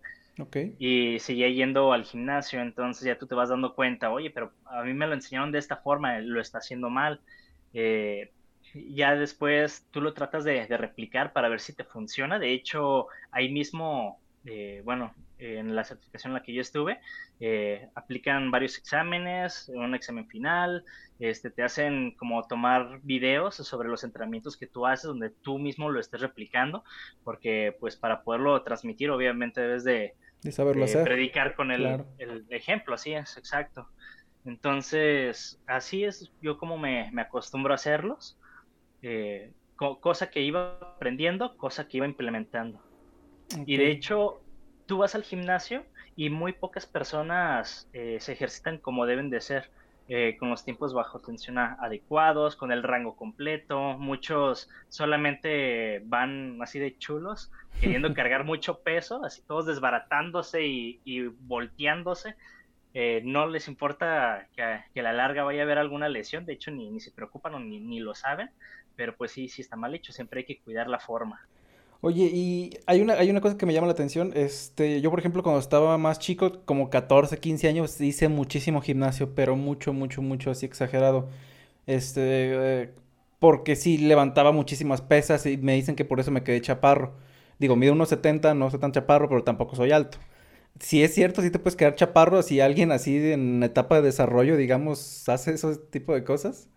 [0.78, 4.82] y seguía yendo al gimnasio, entonces ya tú te vas dando cuenta, oye, pero a
[4.82, 7.20] mí me lo enseñaron de esta forma, lo está haciendo mal.
[7.74, 8.32] Eh,
[8.74, 12.38] ya después tú lo tratas de, replicar para ver si te funciona.
[12.38, 17.00] De hecho, ahí mismo, eh, bueno, en la certificación en la que yo estuve,
[17.40, 20.84] eh, aplican varios exámenes, un examen final,
[21.18, 25.90] este, te hacen como tomar videos sobre los entrenamientos que tú haces, donde tú mismo
[25.90, 26.84] lo estés replicando,
[27.24, 30.14] porque pues para poderlo transmitir, obviamente debes de,
[30.50, 31.04] saberlo hacer.
[31.04, 32.04] predicar con el,
[32.50, 33.88] ejemplo, así es, exacto.
[34.44, 38.36] Entonces, así es yo como me, acostumbro a hacerlos,
[39.02, 42.80] eh, cosa que iba aprendiendo, cosa que iba implementando.
[43.66, 44.40] Y de hecho,
[44.86, 45.84] tú vas al gimnasio
[46.16, 49.70] y muy pocas personas eh, se ejercitan como deben de ser,
[50.08, 53.96] eh, con los tiempos bajo tensión adecuados, con el rango completo.
[53.98, 62.36] Muchos solamente van así de chulos, queriendo cargar mucho peso, así todos desbaratándose y, volteándose.
[62.94, 66.70] Eh, no les importa que, a la larga vaya a haber alguna lesión, de hecho
[66.70, 68.50] ni, ni se preocupan o ni, ni lo saben,
[68.96, 71.40] pero pues sí, sí está mal hecho, siempre hay que cuidar la forma.
[72.04, 74.32] Oye, y hay una, hay una cosa que me llama la atención.
[74.34, 79.36] Este, yo, por ejemplo, cuando estaba más chico, como 14, 15 años, hice muchísimo gimnasio,
[79.36, 81.28] pero mucho, mucho, mucho, así exagerado.
[81.86, 82.94] Este, eh,
[83.38, 87.14] porque sí, levantaba muchísimas pesas y me dicen que por eso me quedé chaparro.
[87.58, 90.18] Digo, mido unos 70, no soy tan chaparro, pero tampoco soy alto.
[90.80, 94.56] Si es cierto, sí te puedes quedar chaparro si alguien así en etapa de desarrollo,
[94.56, 96.68] digamos, hace ese tipo de cosas.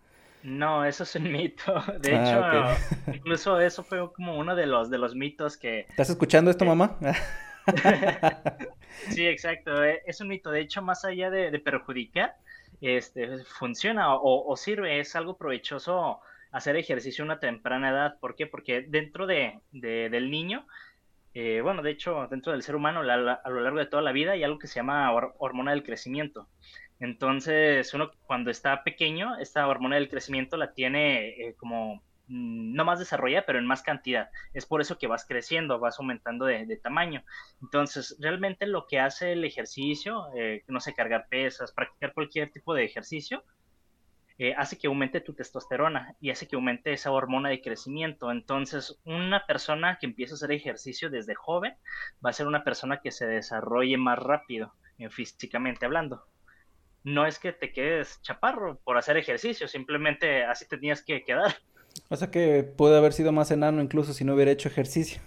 [0.46, 1.84] No, eso es un mito.
[2.00, 5.88] De ah, hecho, incluso eso fue como uno de los de los mitos que.
[5.90, 6.98] ¿Estás escuchando esto, mamá?
[9.10, 9.84] sí, exacto.
[9.84, 10.52] Eh, es un mito.
[10.52, 12.36] De hecho, más allá de, perjudicar,
[12.80, 15.00] este, funciona o, sirve.
[15.00, 16.20] Es algo provechoso
[16.52, 18.20] hacer ejercicio a una temprana edad.
[18.20, 18.46] ¿Por qué?
[18.46, 20.68] Porque dentro de, del niño,
[21.34, 24.34] eh, bueno, de hecho, dentro del ser humano, a lo largo de toda la vida
[24.34, 26.48] hay algo que se llama hormona del crecimiento.
[27.00, 31.96] Entonces, uno cuando está pequeño, esta hormona del crecimiento la tiene eh, como
[32.28, 34.30] mm, no más desarrollada, pero en más cantidad.
[34.54, 37.24] Es por eso que vas creciendo, vas aumentando de, tamaño.
[37.62, 42.74] Entonces, realmente lo que hace el ejercicio, eh, no sé, cargar pesas, practicar cualquier tipo
[42.74, 43.44] de ejercicio,
[44.38, 48.32] eh, hace que aumente tu testosterona y hace que aumente esa hormona de crecimiento.
[48.32, 51.76] Entonces, una persona que empieza a hacer ejercicio desde joven
[52.26, 54.74] va a ser una persona que se desarrolle más rápido,
[55.10, 56.26] físicamente hablando
[57.06, 61.56] no es que te quedes chaparro por hacer ejercicio, simplemente así tenías que quedar.
[62.10, 65.22] O sea que puede haber sido más enano incluso si no hubiera hecho ejercicio.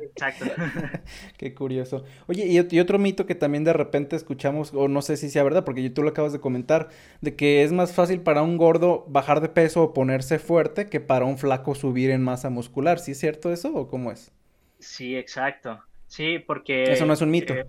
[0.00, 0.46] Exacto.
[1.36, 2.04] Qué curioso.
[2.26, 5.64] Oye, y, otro mito que también de repente escuchamos, o no sé si sea verdad,
[5.64, 6.88] porque tú lo acabas de comentar,
[7.20, 11.00] de que es más fácil para un gordo bajar de peso o ponerse fuerte que
[11.00, 13.00] para un flaco subir en masa muscular.
[13.00, 14.32] ¿Sí es cierto eso o cómo es?
[14.78, 15.82] Sí, exacto.
[16.06, 16.84] Sí, porque...
[16.84, 17.52] Eso no es un mito.
[17.52, 17.66] Eh,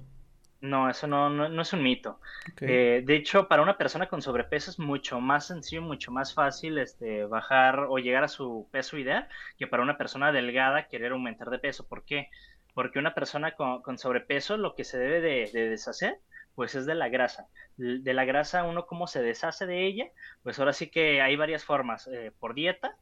[0.63, 2.21] no, eso no, no, es un mito.
[2.62, 6.78] Eh, de hecho, para una persona con sobrepeso es mucho más sencillo, mucho más fácil
[6.78, 11.49] este, bajar o llegar a su peso ideal que para una persona delgada querer aumentar
[11.49, 11.86] de peso.
[11.86, 12.30] ¿Por qué?
[12.73, 16.19] Porque una persona con, sobrepeso lo que se debe de, deshacer
[16.56, 17.49] pues es de la grasa.
[17.76, 20.06] De la grasa uno cómo se deshace de ella,
[20.43, 22.08] pues ahora sí que hay varias formas.
[22.08, 22.95] Eh, por dieta,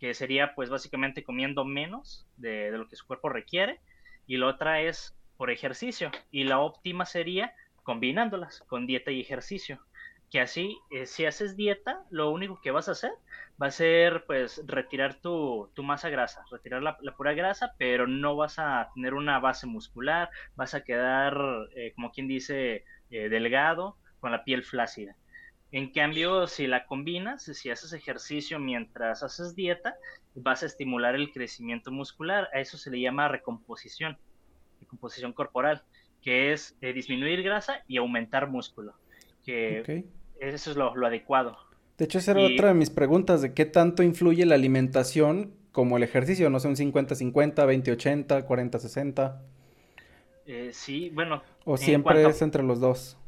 [0.00, 3.80] que sería pues básicamente comiendo menos de, de lo que su cuerpo requiere.
[4.26, 9.78] Y la otra es por ejercicio y la óptima sería combinándolas con dieta y ejercicio.
[10.30, 13.12] Que así, eh, si haces dieta, lo único que vas a hacer
[13.62, 18.58] va a ser pues retirar tu, masa grasa, retirar la, pura grasa, pero no vas
[18.58, 21.36] a tener una base muscular, vas a quedar,
[21.76, 25.14] eh, como quien dice, eh, delgado, con la piel flácida.
[25.70, 29.96] En cambio, si la combinas, si haces ejercicio mientras haces dieta,
[30.34, 32.48] vas a estimular el crecimiento muscular.
[32.54, 34.16] A eso se le llama recomposición,
[34.80, 35.82] recomposición corporal,
[36.22, 38.94] que es disminuir grasa y aumentar músculo.
[39.44, 40.04] Que
[40.40, 41.58] eso es lo, adecuado.
[41.98, 45.96] De hecho, esa era otra de mis preguntas, de qué tanto influye la alimentación como
[45.96, 50.72] el ejercicio, no sé, un 50-50, 20-80, 40-60.
[50.72, 51.42] sí, bueno.
[51.64, 53.18] ¿O siempre es entre los dos?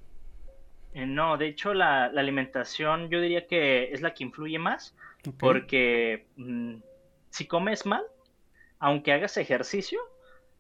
[0.96, 4.96] Eh, no, de hecho la, alimentación yo diría que es la que influye más,
[5.38, 6.76] porque mm,
[7.28, 8.02] si comes mal,
[8.78, 10.00] aunque hagas ejercicio,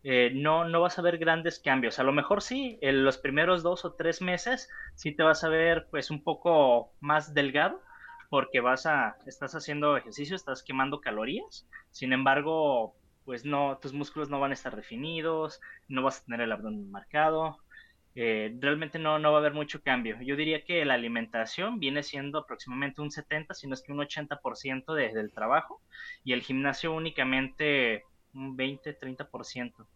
[0.08, 1.98] eh, no, no vas a ver grandes cambios.
[1.98, 5.48] A lo mejor sí, en los primeros dos o tres meses sí te vas a
[5.48, 7.82] ver pues un poco más delgado
[8.30, 11.66] porque vas a, estás haciendo ejercicio, estás quemando calorías.
[11.90, 16.42] Sin embargo, pues no, tus músculos no van a estar definidos, no vas a tener
[16.42, 17.58] el abdomen marcado.
[18.14, 20.18] Eh, realmente no, no va a haber mucho cambio.
[20.22, 23.98] Yo diría que la alimentación viene siendo aproximadamente un 70, si no es que un
[23.98, 25.82] 80% de, del trabajo,
[26.22, 28.04] y el gimnasio únicamente
[28.36, 29.86] un 20, 30%.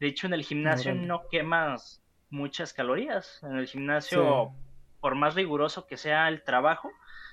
[0.00, 3.40] De hecho, en el gimnasio no, quemas muchas calorías.
[3.42, 4.52] En el gimnasio,
[5.00, 6.90] por más riguroso que sea el trabajo,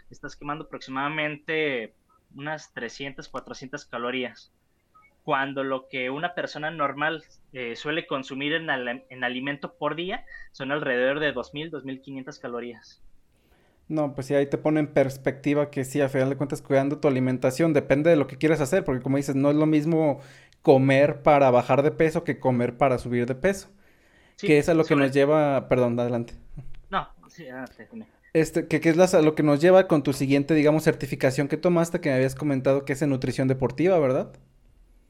[0.10, 1.93] estás quemando aproximadamente
[2.36, 4.51] unas 300, 400 calorías.
[5.23, 7.23] Cuando lo que una persona normal
[7.54, 13.01] eh, suele consumir en, en alimento por día son alrededor de 2.000, 2.500 calorías.
[13.88, 16.97] No, pues sí, ahí te pone en perspectiva que sí, a final de cuentas, cuidando
[16.97, 20.21] tu alimentación, depende de lo que quieras hacer, porque como dices, no es lo mismo
[20.65, 23.69] comer para bajar de peso que comer para subir de peso.
[24.39, 26.34] que es a lo que nos lleva, perdón, adelante.
[26.89, 27.88] No, sí, adelante.
[28.34, 32.10] Este, que, es lo que nos lleva con tu siguiente, digamos, certificación que tomaste, que
[32.10, 34.34] me habías comentado que es en nutrición deportiva, ¿verdad?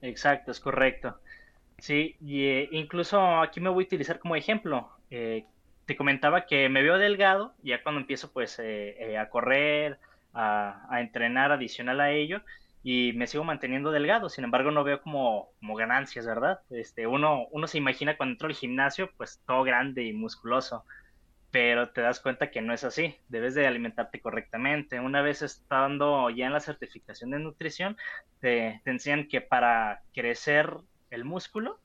[0.02, 1.18] Exacto, es correcto.
[1.78, 4.90] Sí, y eh, incluso aquí me voy a utilizar como ejemplo.
[5.10, 5.46] Eh,
[5.86, 10.00] te comentaba que me veo delgado, ya cuando empiezo pues eh, a correr,
[10.34, 12.42] a, a, entrenar adicional a ello,
[12.88, 16.60] y me sigo manteniendo delgado, sin embargo no veo como, como ganancias, ¿verdad?
[16.70, 20.86] Este, uno, uno se imagina cuando entro al gimnasio, pues todo grande y musculoso,
[21.50, 25.00] pero te das cuenta que no es así, debes de alimentarte correctamente.
[25.00, 27.98] Una vez estando ya en la certificación de nutrición,
[28.40, 30.72] te, te enseñan que para crecer
[31.10, 31.80] el músculo,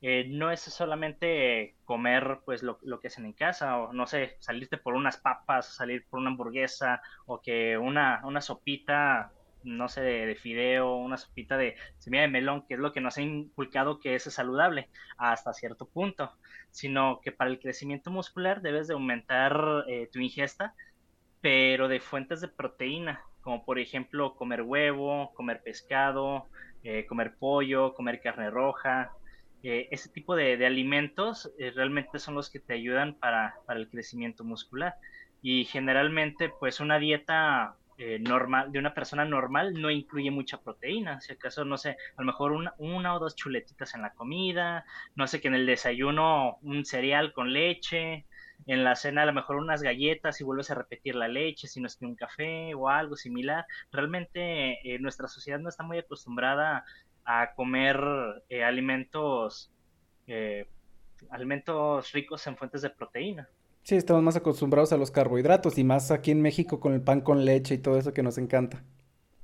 [0.00, 4.34] eh, no es solamente comer pues lo, lo, que hacen en casa o no sé,
[4.40, 9.30] salirte por unas papas, salir por una hamburguesa o que una, una sopita
[9.64, 13.16] no sé, de, fideo, una sopita de semilla de melón, que es lo que nos
[13.16, 16.32] ha inculcado que es saludable hasta cierto punto,
[16.70, 20.74] sino que para el crecimiento muscular debes de aumentar eh, tu ingesta,
[21.40, 26.46] pero de fuentes de proteína, como por ejemplo comer huevo, comer pescado,
[26.84, 29.12] eh, comer pollo, comer carne roja.
[29.62, 34.44] Eh, ese tipo de, alimentos realmente son los que te ayudan para, para el crecimiento
[34.44, 34.96] muscular.
[35.40, 41.20] Y generalmente, pues una dieta eh, normal, de una persona normal no incluye mucha proteína.
[41.20, 44.84] Si acaso, no sé, a lo mejor una, una, o dos chuletitas en la comida,
[45.14, 48.26] no sé, que en el desayuno un cereal con leche,
[48.66, 51.80] en la cena a lo mejor unas galletas y vuelves a repetir la leche, si
[51.80, 53.66] no es que un café o algo similar.
[53.90, 56.84] Realmente eh, nuestra sociedad no está muy acostumbrada
[57.24, 58.00] a comer
[58.48, 59.70] eh, alimentos,
[61.30, 63.48] alimentos ricos en fuentes de proteína.
[63.82, 67.20] Sí, estamos más acostumbrados a los carbohidratos y más aquí en México con el pan
[67.20, 68.82] con leche y todo eso que nos encanta.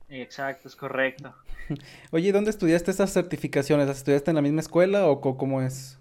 [0.08, 1.34] Exacto, es correcto.
[2.12, 3.86] Oye, ¿dónde estudiaste esas certificaciones?
[3.86, 5.98] ¿Las estudiaste en la misma escuela o cómo es?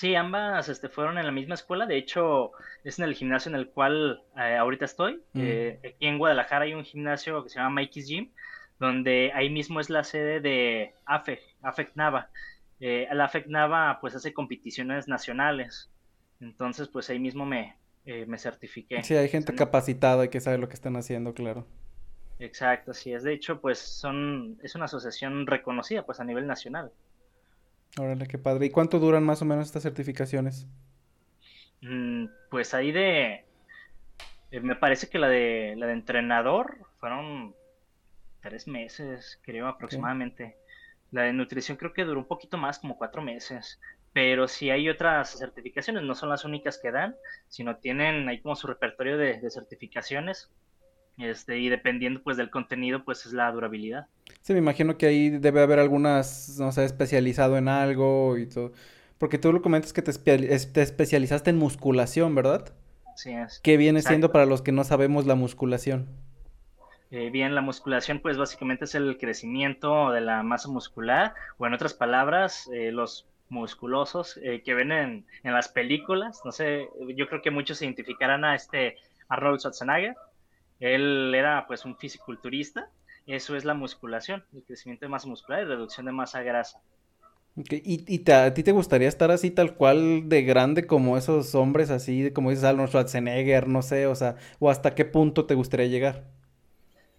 [0.00, 1.84] Sí, ambas este, fueron en la misma escuela.
[1.84, 2.52] De hecho,
[2.84, 5.22] es en el gimnasio en el cual eh, ahorita estoy.
[5.34, 5.40] Mm.
[5.42, 8.30] Eh, aquí en Guadalajara hay un gimnasio que se llama Mikey's Gym,
[8.78, 12.30] donde ahí mismo es la sede de AFEC, AFEC Nava.
[12.80, 15.90] Eh, la AFEC Nava pues hace competiciones nacionales.
[16.40, 17.76] Entonces, pues ahí mismo me,
[18.06, 19.02] eh, me certifiqué.
[19.02, 21.66] Sí, hay gente capacitada y que sabe lo que están haciendo, claro.
[22.38, 23.22] Exacto, así es.
[23.22, 26.90] De hecho, pues son, es una asociación reconocida pues a nivel nacional.
[27.98, 28.66] Órale, qué padre.
[28.66, 30.66] ¿Y cuánto duran más o menos estas certificaciones?
[31.82, 33.44] Mm, pues ahí de,
[34.50, 37.54] eh, me parece que la de, la de entrenador fueron
[38.40, 40.56] tres meses, creo aproximadamente.
[41.10, 43.78] La de nutrición creo que duró un poquito más, como cuatro meses
[44.12, 47.14] pero si hay otras certificaciones, no son las únicas que dan,
[47.48, 50.50] sino tienen ahí como su repertorio de, certificaciones,
[51.18, 54.06] este, y dependiendo pues del contenido, pues es la durabilidad.
[54.40, 58.72] Sí, me imagino que ahí debe haber algunas, no sé, especializado en algo y todo.
[59.18, 62.72] Porque tú lo comentas que te, te especializaste en musculación, ¿verdad?
[63.16, 63.60] Sí, es.
[63.60, 66.08] ¿Qué viene siendo para los que no sabemos la musculación?
[67.10, 71.74] Eh, bien, la musculación pues básicamente es el crecimiento de la masa muscular o en
[71.74, 76.40] otras palabras, eh, los musculosos eh, que ven en, en, las películas.
[76.44, 78.96] No sé, yo creo que muchos se identificarán a este
[79.28, 80.14] Arnold Schwarzenegger.
[80.78, 82.88] Él era pues un fisiculturista.
[83.26, 86.80] Eso es la musculación, el crecimiento de masa muscular y reducción de masa grasa.
[87.56, 91.90] ¿Y, y a ti te gustaría estar así tal cual de grande como esos hombres
[91.90, 95.86] así, como dices Arnold Schwarzenegger, no sé, o sea, o hasta qué punto te gustaría
[95.86, 96.24] llegar?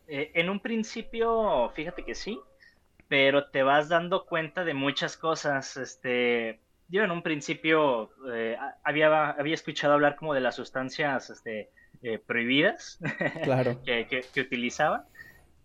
[0.07, 2.39] Eh, en un principio, fíjate que sí,
[3.11, 5.75] pero te vas dando cuenta de muchas cosas.
[5.75, 8.55] Este, yo en un principio eh,
[8.85, 11.71] había, había escuchado hablar como de las sustancias este,
[12.03, 12.99] eh, prohibidas
[13.43, 13.83] claro.
[13.83, 15.03] que, que, que utilizaban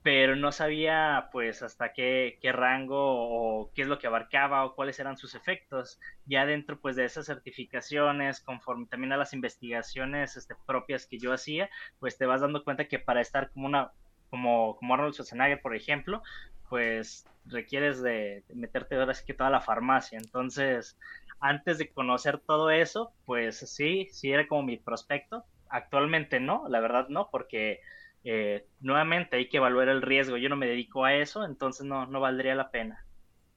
[0.03, 4.75] pero no sabía pues hasta qué, qué, rango o qué es lo que abarcaba o
[4.75, 5.99] cuáles eran sus efectos.
[6.27, 11.33] Ya dentro pues de esas certificaciones, conforme también a las investigaciones este, propias que yo
[11.33, 13.91] hacía, pues te vas dando cuenta que para estar como una,
[14.31, 16.23] como, como Arnold Schwarzenegger, por ejemplo,
[16.69, 20.19] pues requieres de, meterte ahora sí que toda la farmacia.
[20.19, 20.99] Entonces,
[21.41, 25.45] antes de conocer todo eso, pues sí, sí era como mi prospecto.
[25.69, 27.81] Actualmente no, la verdad no, porque
[28.25, 30.37] eh, nuevamente hay que evaluar el riesgo.
[30.37, 33.05] Yo no me dedico a eso, entonces no, no valdría la pena.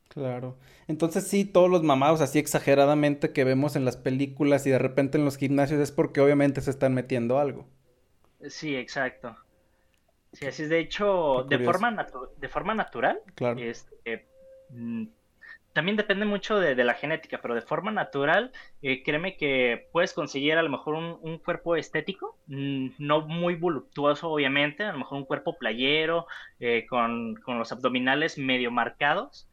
[0.10, 0.58] Claro.
[0.88, 5.20] Entonces sí, todos los mamados así exageradamente que vemos en las películas y de repente
[5.20, 7.68] en los gimnasios es porque obviamente se están metiendo algo.
[8.48, 9.36] Sí, exacto.
[10.34, 10.70] Sí, así es.
[10.70, 12.08] De hecho, de forma,
[12.38, 13.60] de forma natural, claro.
[13.60, 14.28] este,
[14.70, 15.06] mm,
[15.74, 18.52] también depende mucho de, la genética, pero de forma natural,
[18.82, 24.30] eh, créeme que puedes conseguir a lo mejor un, cuerpo estético, mm, no muy voluptuoso
[24.30, 26.28] obviamente, a lo mejor un cuerpo playero,
[26.60, 29.48] eh, con, los abdominales medio marcados,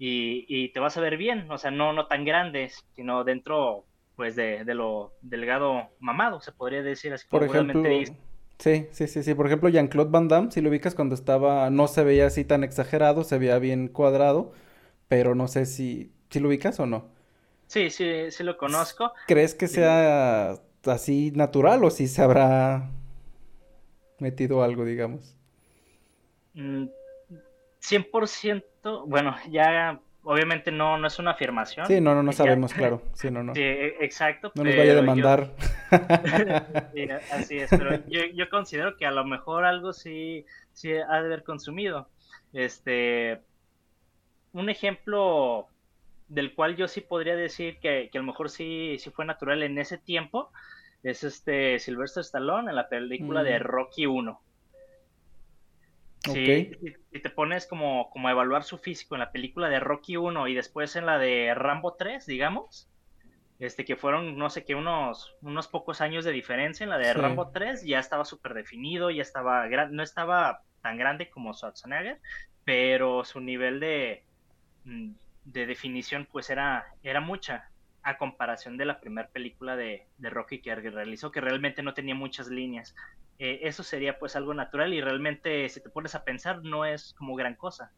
[0.00, 4.36] y, te vas a ver bien, o sea, no, no tan grandes, sino dentro pues
[4.36, 7.26] de, lo delgado mamado, se podría decir así.
[7.28, 7.82] Por ejemplo,
[8.58, 11.88] sí, sí, sí, sí, por ejemplo, Jean-Claude Van Damme, si lo ubicas cuando estaba, no
[11.88, 14.52] se veía así tan exagerado, se veía bien cuadrado,
[15.08, 17.06] pero no sé si, si lo ubicas o no.
[17.66, 19.12] Sí, sí, sí lo conozco.
[19.26, 22.90] ¿Crees que sea así natural o si se habrá
[24.18, 25.34] metido algo, digamos?
[26.54, 31.86] 100%, mm, bueno, ya obviamente no, no es una afirmación.
[31.86, 33.02] Sí, no, no, no sabemos, claro.
[33.14, 33.54] Sí, no, no.
[33.54, 34.52] Sí, e, exacto.
[34.54, 35.50] No nos vaya a demandar.
[37.32, 41.26] así es, pero yo, yo, considero que a lo mejor algo sí, sí ha de
[41.26, 42.10] haber consumido.
[42.52, 43.40] Este,
[44.52, 45.68] un ejemplo
[46.28, 49.78] del cual yo sí podría decir que, a lo mejor sí, sí fue natural en
[49.78, 50.52] ese tiempo
[51.02, 53.58] es este Sylvester Stallone en la película de.
[53.60, 54.40] Rocky 1.
[56.24, 56.70] Sí,
[57.12, 60.48] si, te pones como, como a evaluar su físico en la película de Rocky 1
[60.48, 62.88] y después en la de Rambo 3, digamos,
[63.58, 67.14] este que fueron, no sé qué, unos, unos pocos años de diferencia, en la de
[67.14, 72.20] Rambo 3 ya estaba súper definido, ya estaba, no estaba tan grande como Schwarzenegger,
[72.64, 74.24] pero su nivel de,
[74.88, 75.12] Mm,
[75.44, 77.70] de definición pues era, era mucha
[78.02, 82.48] a comparación de la primera película de, Rocky que realizó, que realmente no tenía muchas
[82.48, 82.94] líneas.
[83.38, 87.14] Eh, eso sería pues algo natural y realmente si te pones a pensar no es
[87.16, 87.92] como gran cosa.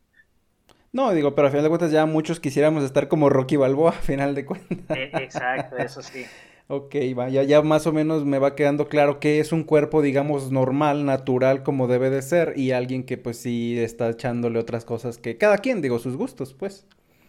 [0.92, 4.02] No, digo, pero a final de cuentas ya muchos quisiéramos estar como Rocky Balboa, a
[4.02, 4.96] final de cuentas.
[4.96, 6.26] Eh, exacto, eso sí.
[6.68, 10.02] ok, va, ya, ya más o menos me va quedando claro que es un cuerpo,
[10.02, 14.84] digamos, normal, natural, como debe de ser, y alguien que pues sí está echándole otras
[14.84, 16.86] cosas que cada quien, digo, sus gustos, pues.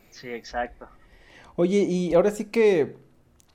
[0.09, 0.89] Sí, exacto.
[1.55, 2.95] Oye, y ahora sí que,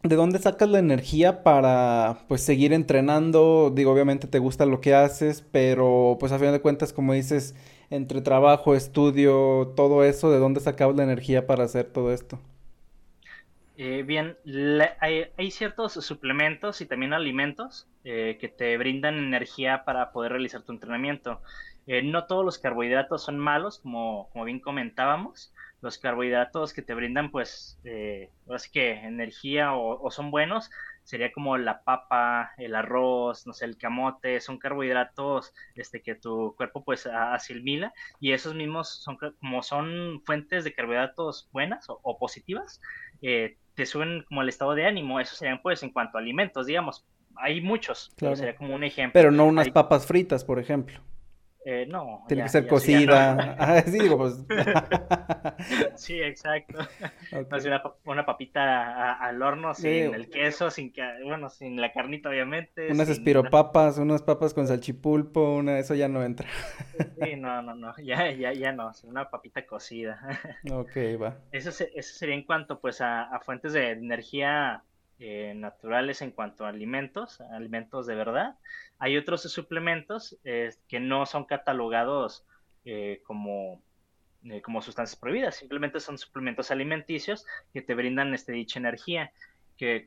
[0.08, 3.72] ¿de dónde sacas la energía para, pues, seguir entrenando?
[3.74, 7.54] Digo, obviamente te gusta lo que haces, pero, pues, a final de cuentas, como dices,
[7.90, 12.38] entre trabajo, estudio, todo eso, ¿de dónde sacas la energía para hacer todo esto?
[13.78, 14.36] Eh, bien,
[15.00, 20.72] hay, ciertos suplementos y también alimentos eh, que te brindan energía para poder realizar tu
[20.72, 21.42] entrenamiento.
[21.86, 25.52] Eh, no todos los carbohidratos son malos, como, como bien comentábamos
[25.82, 30.70] los carbohidratos que te brindan, pues, eh, así que energía o, son buenos,
[31.04, 36.54] sería como la papa, el arroz, no sé, el camote, son carbohidratos este, que tu
[36.56, 42.80] cuerpo pues asimila y esos mismos son como son fuentes de carbohidratos buenas o, positivas,
[43.22, 46.66] eh, te suben como el estado de ánimo, eso serían pues en cuanto a alimentos,
[46.66, 47.06] digamos,
[47.36, 49.12] hay muchos, sería como un ejemplo.
[49.12, 51.00] Pero no unas papas fritas, por ejemplo.
[51.68, 52.22] Eh, no.
[52.28, 53.56] Tiene que ser cocida.
[53.58, 54.44] Ah, sí, digo, pues.
[55.96, 56.78] sí, exacto.
[58.04, 60.92] una, papita al horno sin el queso, sin
[61.24, 62.92] bueno, sin la carnita, obviamente.
[62.92, 66.48] Unas espiropapas, unas papas con salchipulpo, una, eso ya no entra.
[67.20, 70.20] sí, no, no, no, ya, ya, ya no, una papita cocida.
[70.70, 71.38] ok, va.
[71.50, 74.84] Eso, eso sería en cuanto, pues, a, a fuentes de energía
[75.18, 78.56] eh, naturales en cuanto a alimentos, alimentos de verdad.
[78.98, 82.44] Hay otros suplementos eh, que no son catalogados
[82.84, 83.82] eh, como,
[84.62, 89.32] como sustancias prohibidas, simplemente son suplementos alimenticios que te brindan este, dicha energía,
[89.78, 90.04] que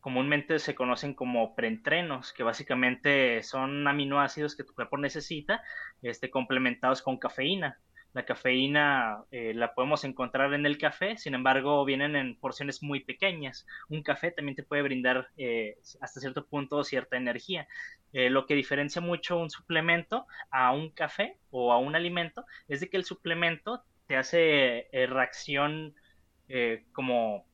[0.00, 5.62] comúnmente se conocen como preentrenos, que básicamente son aminoácidos que tu cuerpo necesita,
[6.00, 7.78] este, complementados con cafeína.
[8.14, 13.00] La cafeína eh, la podemos encontrar en el café, sin embargo, vienen en porciones muy
[13.00, 13.66] pequeñas.
[13.88, 17.68] Un café también te puede brindar eh, hasta cierto punto cierta energía.
[18.12, 22.80] Eh, lo que diferencia mucho un suplemento a un café o a un alimento es
[22.80, 25.94] de que el suplemento te hace reacción
[26.92, 27.46] como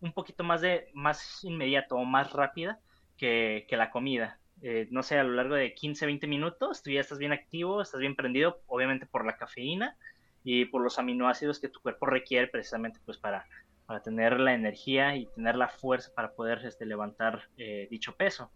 [0.00, 2.80] un poquito más de más inmediato o más rápida
[3.16, 4.41] que la comida.
[4.64, 7.82] Eh, no sé, a lo largo de 15, 20 minutos, tú ya estás bien activo,
[7.82, 9.96] estás bien prendido, obviamente por la cafeína
[10.44, 13.44] y por los aminoácidos que tu cuerpo requiere precisamente pues para,
[13.86, 18.52] para tener la energía y tener la fuerza para poder este, levantar eh, dicho peso.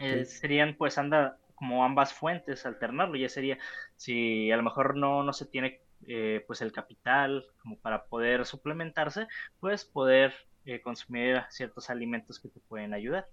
[0.00, 3.58] Eh, serían pues anda como ambas fuentes, alternarlo, ya sería
[3.96, 5.80] si a lo mejor no, no se tiene
[6.48, 9.28] pues el capital como para poder suplementarse,
[9.60, 10.34] pues poder
[10.82, 13.28] consumir ciertos alimentos que te pueden ayudar.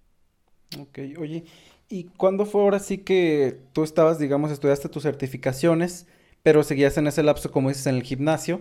[0.78, 1.44] Ok, oye,
[1.88, 6.06] ¿y cuándo fue ahora sí que tú estabas, digamos, estudiaste tus certificaciones,
[6.42, 8.60] pero seguías en ese lapso, como dices, en el gimnasio?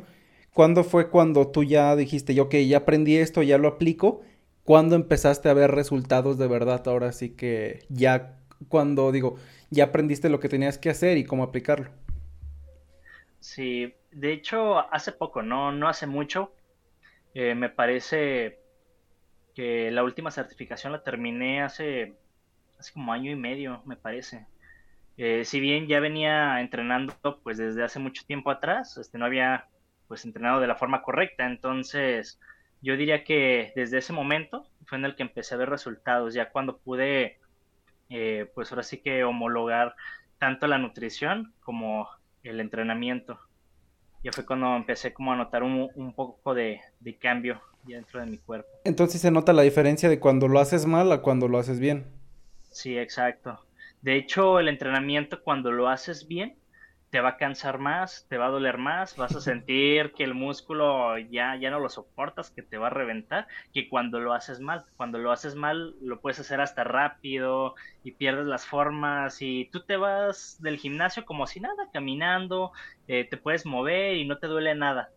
[0.53, 4.21] ¿Cuándo fue cuando tú ya dijiste, ok, ya aprendí esto, ya lo aplico?
[4.63, 6.87] ¿Cuándo empezaste a ver resultados de verdad?
[6.87, 8.39] Ahora sí que ya,
[8.69, 9.35] cuando digo,
[9.69, 11.89] ya aprendiste lo que tenías que hacer y cómo aplicarlo.
[13.39, 16.51] Sí, de hecho, hace poco, no, no hace mucho,
[17.33, 18.58] eh, me parece
[19.91, 22.15] la última certificación la terminé hace,
[22.79, 24.45] hace como año y medio, me parece.
[25.17, 29.67] Eh, si bien ya venía entrenando pues desde hace mucho tiempo atrás, este, no había
[30.07, 32.39] pues entrenado de la forma correcta, entonces
[32.81, 36.49] yo diría que desde ese momento fue en el que empecé a ver resultados, ya
[36.49, 37.39] cuando pude
[38.09, 39.95] eh, pues ahora sí que homologar
[40.37, 42.09] tanto la nutrición como
[42.43, 43.39] el entrenamiento.
[44.23, 47.61] Ya fue cuando empecé como a notar un, un poco de, de cambio
[47.93, 48.69] dentro de mi cuerpo.
[48.83, 52.05] Entonces se nota la diferencia de cuando lo haces mal a cuando lo haces bien.
[52.71, 53.59] Sí, exacto.
[54.01, 56.55] De hecho, el entrenamiento cuando lo haces bien
[57.09, 60.35] te va a cansar más, te va a doler más, vas a sentir que el
[60.35, 64.59] músculo ya, ya no lo soportas, que te va a reventar, que cuando lo haces
[64.59, 64.85] mal.
[64.95, 67.73] Cuando lo haces mal lo puedes hacer hasta rápido
[68.03, 72.71] y pierdes las formas y tú te vas del gimnasio como si nada, caminando,
[73.07, 75.09] eh, te puedes mover y no te duele nada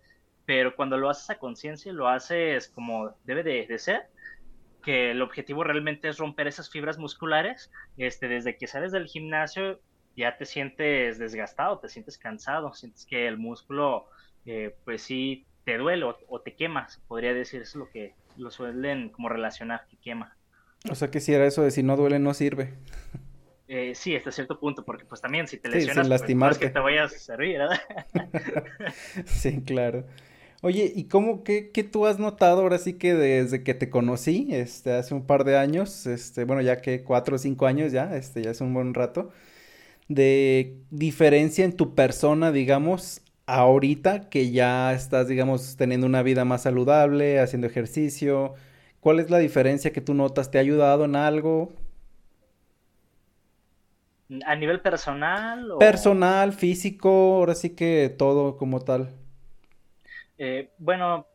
[0.44, 4.08] pero cuando lo haces a conciencia, lo haces como debe de, ser,
[4.82, 9.80] que el objetivo realmente es romper esas fibras musculares, este, desde que sales del gimnasio
[10.16, 14.06] ya te sientes desgastado, te sientes cansado, sientes que el músculo,
[14.44, 18.50] eh, pues sí, te duele o, te quema, podría decir, eso es lo que lo
[18.50, 20.36] suelen como relacionar, que quema.
[20.90, 22.74] O sea que si era eso de si no duele no sirve.
[23.68, 26.78] Eh, sí, hasta cierto punto, porque pues también si te lesionas, sí, pues, que te
[26.78, 27.80] vayas a servir, ¿verdad?
[29.24, 30.04] sí, claro.
[30.64, 34.46] Oye, ¿y cómo, qué, qué tú has notado ahora sí que desde que te conocí,
[34.50, 38.16] este, hace un par de años, este, bueno, ya que cuatro o cinco años ya,
[38.16, 39.30] este, ya es un buen rato,
[40.08, 46.62] de diferencia en tu persona, digamos, ahorita que ya estás, digamos, teniendo una vida más
[46.62, 48.54] saludable, haciendo ejercicio,
[49.00, 50.52] ¿cuál es la diferencia que tú notas?
[50.52, 51.72] ¿Te ha ayudado en algo?
[54.46, 55.68] ¿A nivel personal?
[55.80, 59.21] Personal, físico, ahora sí que todo como tal.
[60.44, 61.28] Eh, bueno,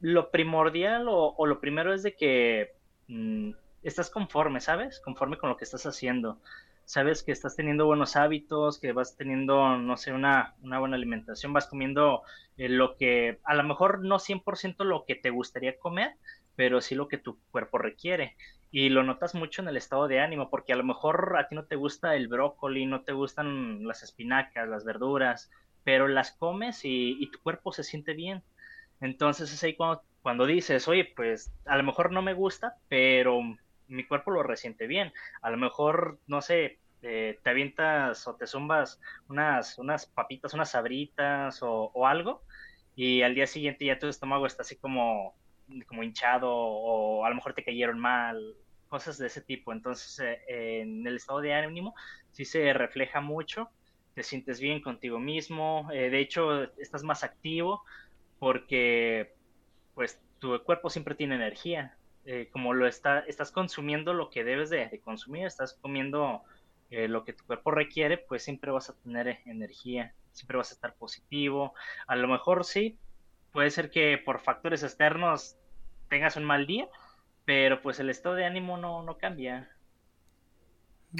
[0.00, 2.76] lo primordial o, lo primero es de que
[3.08, 3.50] mm,
[3.82, 5.00] estás conforme, ¿sabes?
[5.00, 6.38] Conforme con lo que estás haciendo.
[6.84, 11.66] Sabes que estás teniendo buenos hábitos, que vas teniendo, no sé, una, buena alimentación, vas
[11.66, 12.22] comiendo
[12.56, 16.12] eh, lo que, a lo mejor no 100% lo que te gustaría comer,
[16.54, 18.36] pero sí lo que tu cuerpo requiere.
[18.70, 21.56] Y lo notas mucho en el estado de ánimo, porque a lo mejor a ti
[21.56, 25.50] no te gusta el brócoli, no te gustan las espinacas, las verduras,
[25.84, 28.42] pero las comes y, tu cuerpo se siente bien.
[29.02, 29.76] Entonces es ahí
[30.22, 33.40] cuando, dices, oye, pues a lo mejor no me gusta, pero
[33.88, 35.12] mi cuerpo lo resiente bien.
[35.42, 40.70] A lo mejor, no sé, eh, te avientas o te zumbas unas, unas papitas, unas
[40.70, 42.44] sabritas o, algo,
[42.94, 45.34] y al día siguiente ya tu estómago está así como,
[45.88, 48.54] como hinchado o a lo mejor te cayeron mal,
[48.88, 49.72] cosas de ese tipo.
[49.72, 51.94] Entonces, eh, en el estado de ánimo
[52.30, 53.68] sí se refleja mucho
[54.14, 57.82] te sientes bien contigo mismo, eh, de hecho estás más activo
[58.42, 59.36] porque
[59.94, 64.68] pues tu cuerpo siempre tiene energía, eh, como lo está, estás consumiendo lo que debes
[64.68, 66.42] de, consumir, estás comiendo
[66.90, 70.74] eh, lo que tu cuerpo requiere, pues siempre vas a tener energía, siempre vas a
[70.74, 71.74] estar positivo,
[72.08, 72.98] a lo mejor sí,
[73.52, 75.54] puede ser que por factores externos
[76.10, 76.88] tengas un mal día,
[77.44, 79.70] pero pues el estado de ánimo no, no cambia.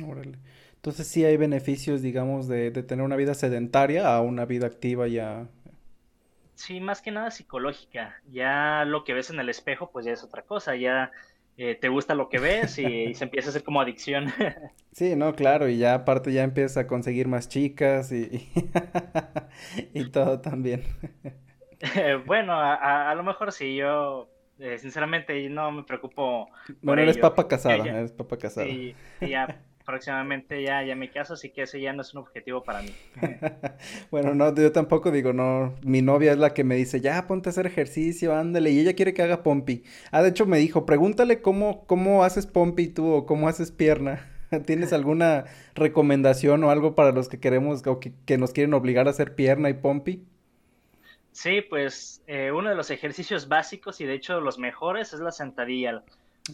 [0.04, 0.40] Órale.
[0.74, 5.06] Entonces sí hay beneficios, digamos, de, de, tener una vida sedentaria a una vida activa
[5.06, 5.46] ya.
[6.62, 8.22] Sí, más que nada psicológica.
[8.30, 10.76] Ya lo que ves en el espejo, pues ya es otra cosa.
[10.76, 11.10] Ya
[11.56, 14.26] eh, te gusta lo que ves y, se empieza a hacer como adicción.
[14.92, 18.52] Sí, no, claro, y ya aparte ya empiezas a conseguir más chicas y,
[19.94, 20.84] y, todo también.
[22.26, 26.50] bueno, a, a, lo mejor sí, yo eh, sinceramente no me preocupo.
[26.82, 28.66] Bueno, eres papa casada, eres papa casada.
[28.66, 32.62] Sí, ya próximamente ya, ya me caso, así que ese ya no es un objetivo
[32.62, 32.94] para mí.
[34.10, 37.48] bueno, no, yo tampoco digo, no, mi novia es la que me dice, ya ponte
[37.48, 39.84] a hacer ejercicio, ándale, y ella quiere que haga pompi.
[40.10, 44.28] Ah, de hecho me dijo, pregúntale cómo, cómo haces pompi tú o cómo haces pierna.
[44.66, 49.06] ¿Tienes alguna recomendación o algo para los que queremos o que, que nos quieren obligar
[49.06, 50.24] a hacer pierna y pompi?
[51.32, 55.32] Sí, pues eh, uno de los ejercicios básicos y de hecho los mejores es la
[55.32, 56.02] sentadilla.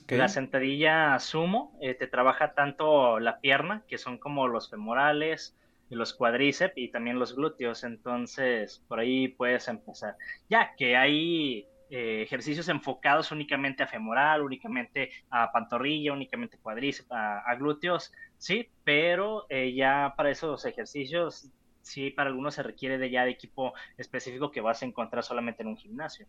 [0.08, 5.56] La sentadilla sumo eh, te trabaja tanto la pierna, que son como los femorales,
[5.88, 7.84] los cuádriceps y también los glúteos.
[7.84, 10.16] Entonces, por ahí puedes empezar.
[10.50, 17.54] Ya que hay eh, ejercicios enfocados únicamente a femoral, únicamente a pantorrilla, únicamente cuádriceps, a,
[17.58, 23.24] glúteos, sí, pero eh, ya para esos ejercicios, sí, para algunos se requiere de ya
[23.24, 26.26] de equipo específico que vas a encontrar solamente en un gimnasio.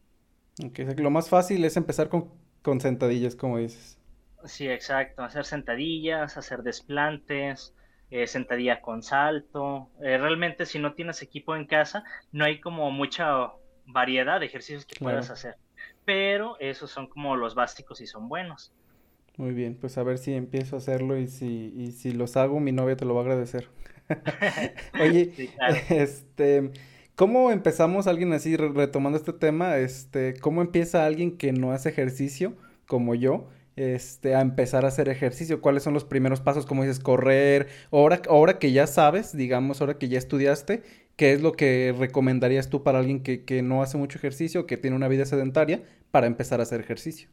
[0.65, 2.31] Okay, lo más fácil es empezar con
[2.61, 3.97] con sentadillas, como dices.
[4.45, 5.23] Sí, exacto.
[5.23, 7.73] Hacer sentadillas, hacer desplantes,
[8.11, 9.89] eh, sentadilla con salto.
[10.01, 13.51] Eh, realmente si no tienes equipo en casa, no hay como mucha
[13.85, 15.55] variedad de ejercicios que puedas hacer.
[16.05, 18.71] Pero esos son como los básicos y son buenos.
[19.37, 22.59] Muy bien, pues a ver si empiezo a hacerlo y si, y si los hago,
[22.59, 23.69] mi novia te lo va a agradecer.
[24.99, 25.33] Oye,
[25.89, 26.71] este,
[27.19, 32.55] ¿Cómo empezamos alguien así, retomando este tema, este, cómo empieza alguien que no hace ejercicio,
[32.87, 35.59] como yo, este, a empezar a hacer ejercicio?
[35.59, 36.65] ¿Cuáles son los primeros pasos?
[36.65, 40.81] Como dices, correr, ahora, ahora que ya sabes, digamos, ahora que ya estudiaste,
[41.17, 44.77] ¿qué es lo que recomendarías tú para alguien que, que no hace mucho ejercicio, que
[44.77, 47.27] tiene una vida sedentaria, para empezar a hacer ejercicio?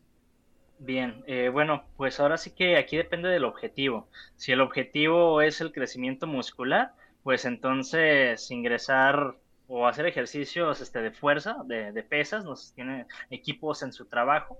[0.80, 4.08] Bien, eh, bueno, pues ahora sí que aquí depende del objetivo.
[4.34, 9.36] Si el objetivo es el crecimiento muscular, pues entonces ingresar
[9.68, 14.58] o hacer ejercicios este, de fuerza, de, de pesas, nos tiene equipos en su trabajo,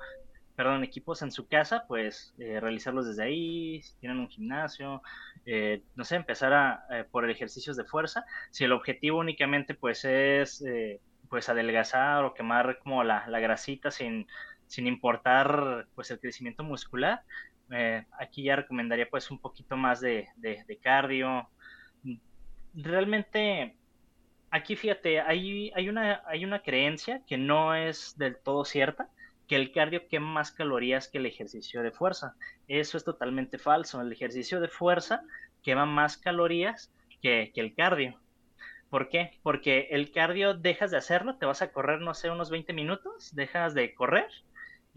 [0.56, 5.02] perdón, equipos en su casa, pues eh, realizarlos desde ahí, si tienen un gimnasio,
[5.44, 8.24] eh, no sé, empezar a, eh, por ejercicios de fuerza.
[8.50, 10.64] Si el objetivo únicamente pues es
[11.28, 14.26] pues adelgazar o quemar como la, la grasita sin,
[14.66, 17.22] sin importar pues el crecimiento muscular,
[18.18, 21.50] aquí ya recomendaría pues un poquito más de, de, de cardio.
[22.74, 23.76] Realmente
[24.50, 29.08] aquí fíjate, hay, una, hay una creencia que no es del todo cierta,
[29.46, 32.34] que el cardio quema más calorías que el ejercicio de fuerza.
[32.68, 34.00] Eso es totalmente falso.
[34.00, 35.22] El ejercicio de fuerza
[35.62, 36.92] quema más calorías
[37.22, 38.20] que, que el cardio.
[38.90, 39.38] ¿Por qué?
[39.42, 43.34] Porque el cardio dejas de hacerlo, te vas a correr, no sé, unos 20 minutos,
[43.34, 44.28] dejas de correr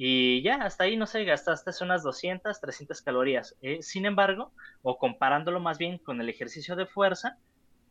[0.02, 3.58] y ya, hasta ahí, no sé, gastaste unas 200, 300 calorías.
[3.62, 7.38] Eh, sin embargo, o comparándolo más bien con el ejercicio de fuerza,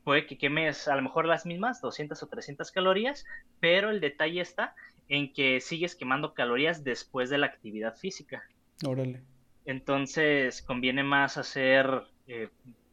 [0.08, 3.26] puede que quemes a lo mejor las mismas, 200 o 300 calorías,
[3.60, 4.74] pero el detalle está
[5.10, 8.42] en que sigues quemando calorías después de la actividad física.
[8.86, 9.20] Órale.
[9.66, 12.48] Entonces conviene más hacer eh,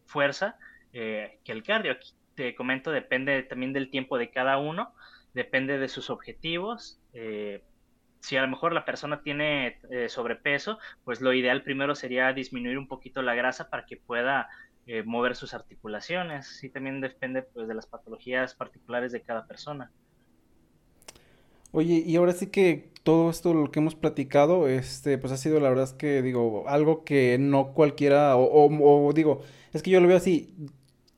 [0.06, 0.58] fuerza
[0.92, 1.94] eh, que el cardio.
[1.94, 4.94] Aquí te comento, depende también del tiempo de cada uno,
[5.34, 7.00] depende de sus objetivos.
[7.14, 7.64] Eh,
[8.20, 12.90] si a lo mejor la persona tiene sobrepeso, pues lo ideal primero sería disminuir un
[12.90, 14.50] poquito la grasa para que pueda
[14.88, 16.48] eh, mover sus articulaciones.
[16.48, 19.92] Sí, también depende pues, de las patologías particulares de cada persona.
[21.72, 25.60] Oye, y ahora sí que todo esto lo que hemos platicado, este, pues ha sido
[25.60, 29.42] la verdad es que digo, algo que no cualquiera, o, digo,
[29.74, 30.56] es que yo lo veo así,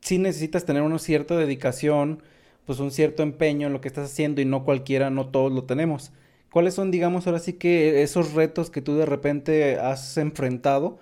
[0.01, 2.24] sí necesitas tener una cierta dedicación,
[2.65, 5.63] pues un cierto empeño en lo que estás haciendo y no cualquiera, no todos lo
[5.65, 6.11] tenemos.
[6.51, 10.99] ¿Cuáles son, digamos, ahora sí que esos retos que tú de repente has enfrentado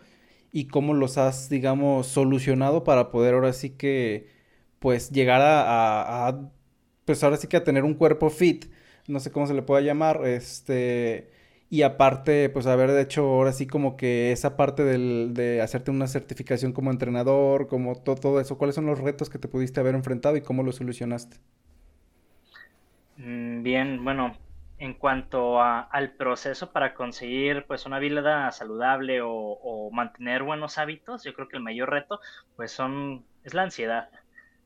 [0.56, 4.30] y cómo los has, digamos, solucionado para poder ahora sí que,
[4.80, 6.51] pues, llegar a,
[7.06, 8.66] pues ahora sí que a tener un cuerpo fit,
[9.08, 11.30] no sé cómo se le pueda llamar, este,
[11.70, 16.08] Y aparte, pues haber hecho ahora sí como que esa parte del, de hacerte una
[16.08, 20.38] certificación como entrenador, como todo eso, ¿cuáles son los retos que te pudiste haber enfrentado
[20.38, 21.38] y cómo los solucionaste?
[23.18, 24.36] Mm, bien, bueno,
[24.78, 31.34] en cuanto al proceso para conseguir pues una vida saludable o, mantener buenos hábitos, yo
[31.34, 32.19] creo que el mayor reto
[32.55, 34.09] pues son es la ansiedad,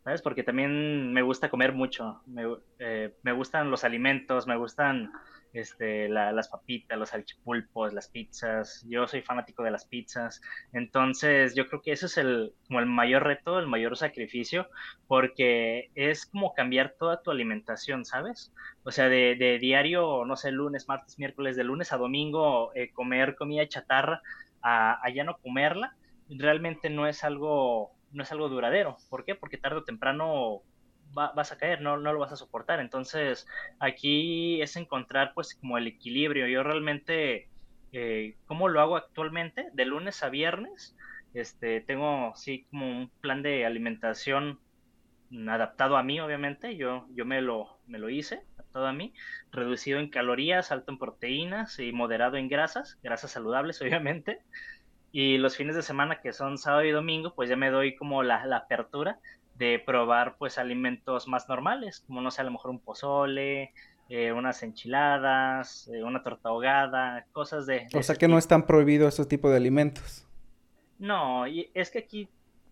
[0.03, 0.21] ¿sabes?
[0.21, 2.43] Porque también me gusta comer mucho, me,
[2.79, 5.11] eh, me gustan los alimentos, me gustan
[5.53, 8.85] este, las papitas, los salchipulpos, las pizzas.
[8.87, 10.41] Yo soy fanático de las pizzas.
[10.73, 14.69] Entonces, yo creo que eso es el, como el mayor reto, el mayor sacrificio,
[15.07, 18.53] porque es como cambiar toda tu alimentación, ¿sabes?
[18.83, 23.35] O sea, de, diario, no sé, lunes, martes, miércoles, de lunes a domingo, eh, comer
[23.35, 24.21] comida chatarra,
[24.61, 25.95] a, a ya no comerla,
[26.29, 28.97] realmente no es algo no es algo duradero.
[29.09, 29.35] ¿Por qué?
[29.35, 30.61] Porque tarde o temprano
[31.33, 32.79] vas a caer, no, no lo vas a soportar.
[32.79, 33.47] Entonces,
[33.79, 36.47] aquí es encontrar pues como el equilibrio.
[36.47, 37.49] Yo realmente,
[37.91, 39.69] eh, ¿cómo lo hago actualmente?
[39.73, 40.95] De lunes a viernes,
[41.33, 44.59] este, tengo sí como un plan de alimentación
[45.47, 46.75] adaptado a mí, obviamente.
[46.75, 49.13] Yo, yo me, lo, me lo hice, adaptado a mí,
[49.51, 54.39] reducido en calorías, alto en proteínas y moderado en grasas, grasas saludables, obviamente.
[55.11, 58.21] Y los fines de semana, que son sábado y domingo, pues ya me doy como
[58.23, 59.19] la, la apertura
[59.59, 63.73] de probar pues alimentos más normales, como no sé, a lo mejor un pozole,
[64.07, 67.87] eh, unas enchiladas, eh, una torta ahogada, cosas de...
[67.93, 70.25] o sea que no están prohibidos esos tipos de alimentos.
[70.97, 72.29] No, y es que aquí,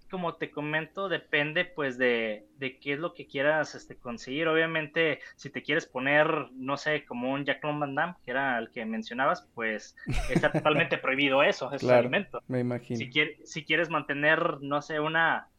[0.09, 4.47] como te comento, depende pues de, de qué es lo que quieras este, conseguir.
[4.47, 8.71] Obviamente, si te quieres poner, no sé, como un Jack Van Damme, que era el
[8.71, 9.97] que mencionabas, pues
[10.29, 12.41] está totalmente prohibido eso, esos alimentos.
[12.47, 12.97] Me imagino.
[12.97, 13.11] Si,
[13.43, 15.49] si quieres mantener, no sé, una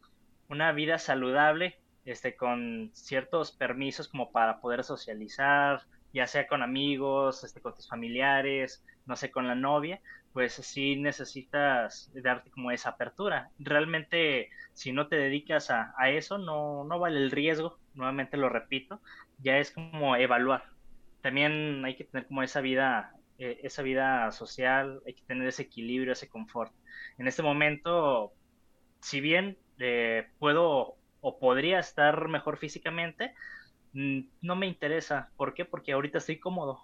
[0.49, 5.83] una vida saludable, este, con ciertos permisos como para poder socializar,
[6.13, 10.01] ya sea con amigos, este, con tus familiares, no sé, con la novia,
[10.33, 13.51] pues sí necesitas darte como esa apertura.
[13.59, 19.01] Realmente, si no te dedicas a, eso, no, no vale el riesgo, nuevamente lo repito,
[19.39, 20.63] ya es como evaluar.
[21.21, 25.63] También hay que tener como esa vida, eh, esa vida social, hay que tener ese
[25.63, 26.73] equilibrio, ese confort.
[27.17, 28.33] En este momento,
[29.01, 33.33] si bien eh, puedo o podría estar mejor físicamente,
[33.93, 35.31] no me interesa.
[35.37, 35.65] ¿Por qué?
[35.65, 36.79] Porque ahorita estoy cómodo.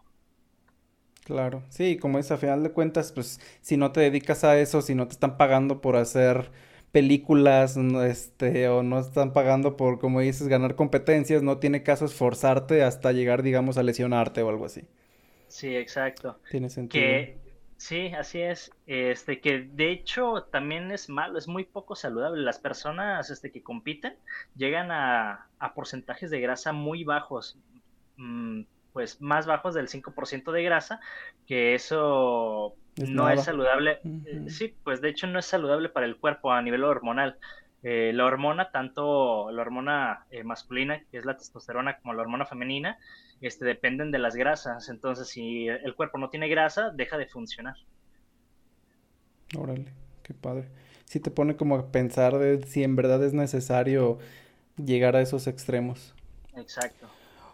[1.23, 4.81] Claro, sí, como es a final de cuentas, pues si no te dedicas a eso,
[4.81, 6.51] si no te están pagando por hacer
[6.91, 12.83] películas, este, o no están pagando por, como dices, ganar competencias, no tiene caso esforzarte
[12.83, 14.83] hasta llegar, digamos, a lesionarte o algo así.
[15.47, 16.39] Sí, exacto.
[16.49, 17.03] Tiene sentido.
[17.03, 17.37] Que
[17.77, 18.71] Sí, así es.
[18.87, 22.41] Este, que de hecho también es malo, es muy poco saludable.
[22.41, 24.15] Las personas este, que compiten
[24.55, 27.57] llegan a, porcentajes de grasa muy bajos,
[28.17, 28.61] mm,
[28.93, 31.01] pues más bajos del 5% de grasa,
[31.47, 33.99] que eso no es saludable.
[34.47, 37.37] Sí, pues de hecho no es saludable para el cuerpo a nivel hormonal.
[37.87, 42.47] Eh, la hormona, tanto la hormona eh, masculina, que es la testosterona, como la hormona
[42.47, 42.97] femenina,
[43.41, 44.89] este, dependen de las grasas.
[44.89, 47.75] Entonces, si el cuerpo no tiene grasa, deja de funcionar.
[49.55, 50.67] Órale, qué padre.
[51.03, 54.17] Si te pone como a pensar de si en verdad es necesario
[54.83, 56.15] llegar a esos extremos.
[56.55, 57.05] Exacto.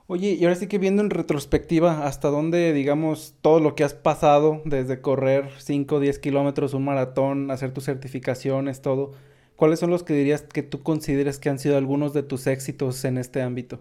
[0.07, 3.95] Oye, y ahora sí que viendo en retrospectiva, ¿hasta dónde, digamos, todo lo que has
[3.95, 9.11] pasado, desde correr 5, 10 kilómetros, un maratón, hacer tus certificaciones, todo,
[9.61, 13.05] ¿cuáles son los que dirías que tú consideres que han sido algunos de tus éxitos
[13.05, 13.79] en este ámbito?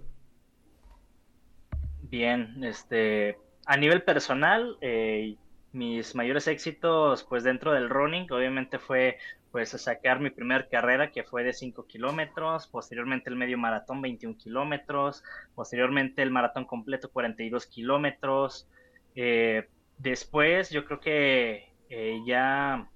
[2.02, 5.36] Bien, este, a nivel personal, eh,
[5.72, 9.16] mis mayores éxitos, pues dentro del running, obviamente fue
[9.52, 14.36] pues sacar mi primera carrera que fue de 5 kilómetros, posteriormente el medio maratón 21
[14.36, 15.24] kilómetros,
[15.54, 18.68] posteriormente el maratón completo 42 kilómetros.
[19.14, 19.66] Eh,
[19.96, 22.86] después yo creo que eh, ya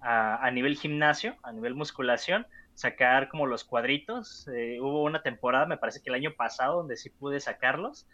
[0.00, 4.46] a, a, nivel gimnasio, a nivel musculación, sacar como los cuadritos.
[4.80, 8.06] hubo una temporada, me parece que el año pasado, donde sí pude sacarlos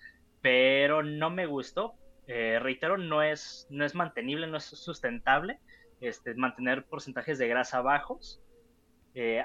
[0.46, 1.96] pero no me gustó.
[2.28, 5.58] Eh, reitero, no es, no es mantenible, no es sustentable
[6.00, 8.40] este, mantener porcentajes de grasa bajos.
[9.14, 9.44] Eh,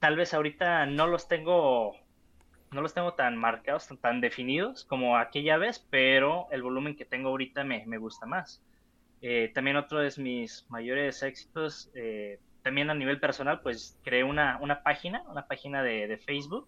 [0.00, 1.92] tal vez ahorita no los tengo
[2.72, 7.28] no los tengo tan marcados, tan, definidos como aquella vez, pero el volumen que tengo
[7.28, 8.60] ahorita me, me gusta más.
[9.22, 11.90] Eh, también otro de mis mayores éxitos,
[12.62, 16.66] también a nivel personal, pues creé una, una página, una página de, de Facebook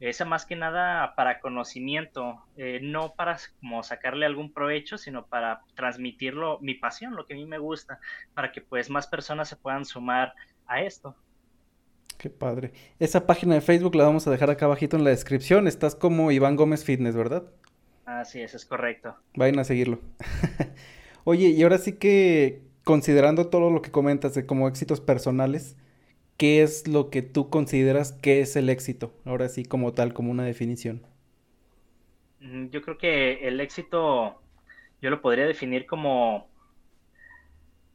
[0.00, 5.62] esa más que nada para conocimiento, eh, no para como sacarle algún provecho, sino para
[5.74, 7.98] transmitirlo, mi pasión, lo que a mí me gusta,
[8.34, 10.34] para que pues más personas se puedan sumar
[10.66, 11.16] a esto.
[12.18, 12.72] Qué padre.
[12.98, 15.66] Esa página de Facebook la vamos a dejar acá abajito en la descripción.
[15.66, 17.44] Estás como Iván Gómez Fitness, ¿verdad?
[18.04, 19.16] Así es, es correcto.
[19.34, 20.00] Vayan a seguirlo.
[21.28, 25.76] Oye, y ahora sí que considerando todo lo que comentas de como éxitos personales,
[26.36, 29.12] ¿qué es lo que tú consideras que es el éxito?
[29.24, 31.02] Ahora sí, como tal, como una definición.
[32.70, 34.40] Yo creo que el éxito,
[35.02, 36.48] yo lo podría definir como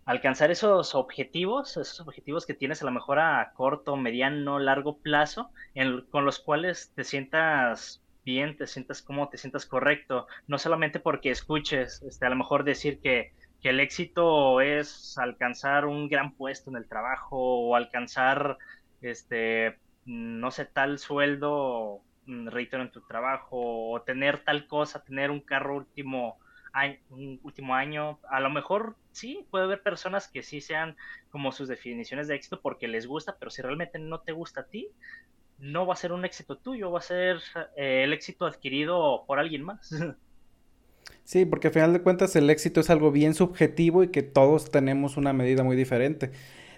[0.06, 5.52] alcanzar esos objetivos, esos objetivos que tienes a lo mejor a corto, mediano, largo plazo,
[6.10, 8.04] con los cuales te sientas
[8.58, 13.00] te sientas cómodo, te sientas correcto, no solamente porque escuches, este, a lo mejor decir
[13.02, 13.32] que,
[13.64, 18.58] el éxito es alcanzar un gran puesto en el trabajo o alcanzar,
[19.02, 25.30] este, no sé, tal sueldo, mm, reitero, en tu trabajo, o tener tal cosa, tener
[25.32, 26.40] un carro último
[26.74, 26.98] año-
[27.44, 28.20] último año.
[28.30, 30.96] A lo mejor sí, puede haber personas que sí sean
[31.30, 34.68] como sus definiciones de éxito porque les gusta, pero si realmente no te gusta a
[34.68, 34.90] ti,
[35.62, 37.38] no va a ser un éxito tuyo, va a ser
[37.78, 39.90] eh, el éxito adquirido por alguien más.
[41.24, 44.70] Sí, porque al final de cuentas el éxito es algo bien subjetivo y que todos
[44.70, 46.32] tenemos una medida muy diferente.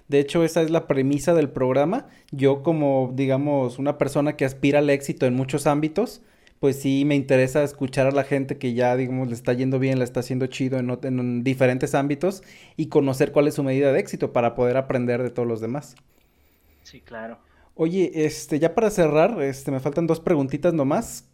[0.08, 2.08] De hecho, esa es la premisa del programa.
[2.32, 6.22] Yo como, digamos, una persona que aspira al éxito en muchos ámbitos,
[6.60, 9.98] pues sí me interesa escuchar a la gente que ya, digamos, le está yendo bien,
[9.98, 12.44] le está haciendo chido en, en diferentes ámbitos
[12.78, 15.96] y conocer cuál es su medida de éxito para poder aprender de todos los demás.
[16.84, 17.40] Sí, claro.
[17.76, 21.26] Oye, este, ya para cerrar, este, me faltan dos preguntitas nomás.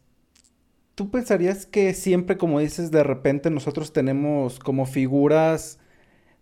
[0.96, 5.80] ¿Tú pensarías que siempre, como dices, de repente nosotros tenemos como figuras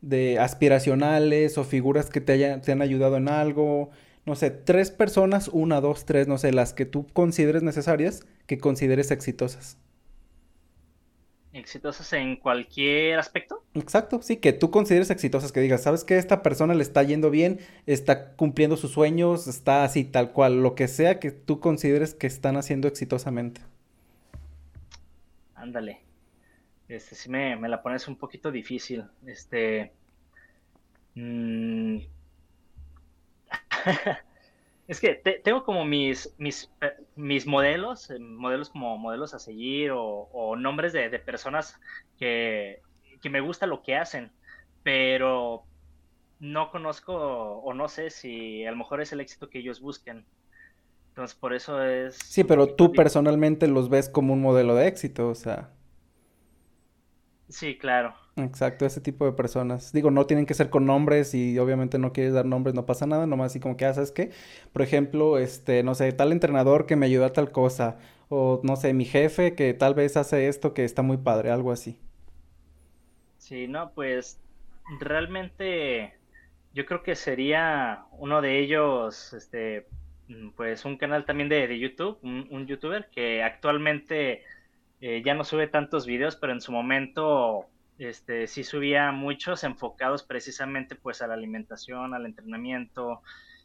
[0.02, 3.92] de aspiracionales o figuras que te hayan- te han ayudado en algo?
[4.26, 8.60] No sé, tres personas, una, dos, tres, no sé, las que tú consideres necesarias, que
[8.60, 9.78] consideres exitosas.
[11.58, 13.64] Exitosos en cualquier aspecto.
[13.74, 16.18] Exacto, sí, que tú consideres exitosas, que digas, ¿sabes qué?
[16.18, 20.76] Esta persona le está yendo bien, está cumpliendo sus sueños, está así tal cual, lo
[20.76, 23.62] que sea que tú consideres que están haciendo exitosamente.
[25.56, 26.02] Ándale.
[26.88, 29.06] Este sí me, me la pones un poquito difícil.
[29.26, 29.92] Este.
[31.16, 31.98] mm,
[34.88, 39.40] Es que te- tengo como mis, mis, eh, mis modelos, eh, modelos como modelos a
[39.40, 41.76] seguir o, o nombres de, de personas
[42.18, 42.82] que,
[43.22, 44.34] que me gusta lo que hacen,
[44.84, 45.68] pero
[46.40, 50.28] no conozco o no sé si a lo mejor es el éxito que ellos busquen.
[51.12, 55.30] Entonces, por eso es Sí, pero tú personalmente los ves como un modelo de éxito,
[55.30, 55.74] o sea,
[57.50, 58.16] Sí, claro.
[58.38, 59.92] Exacto, ese tipo de personas.
[59.94, 63.06] Digo, no tienen que ser con nombres y obviamente no quieres dar nombres, no pasa
[63.08, 64.32] nada, nomás así como que, ah, ¿sabes qué?
[64.74, 67.98] Por ejemplo, este, no sé, tal entrenador que me ayudó a tal cosa,
[68.30, 71.72] o no sé, mi jefe que tal vez hace esto que está muy padre, algo
[71.72, 72.00] así.
[73.38, 74.42] Sí, no, pues
[75.00, 76.14] realmente
[76.74, 79.88] yo creo que sería uno de ellos, este,
[80.56, 84.44] pues un canal también de, de YouTube, un, un youtuber que actualmente
[85.02, 87.70] eh, ya no sube tantos videos, pero en su momento,
[88.00, 93.22] este, sí subía muchos enfocados precisamente pues a la alimentación, al entrenamiento.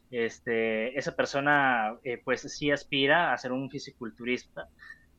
[0.09, 4.67] Este, esa persona eh, pues sí aspira a ser un fisiculturista.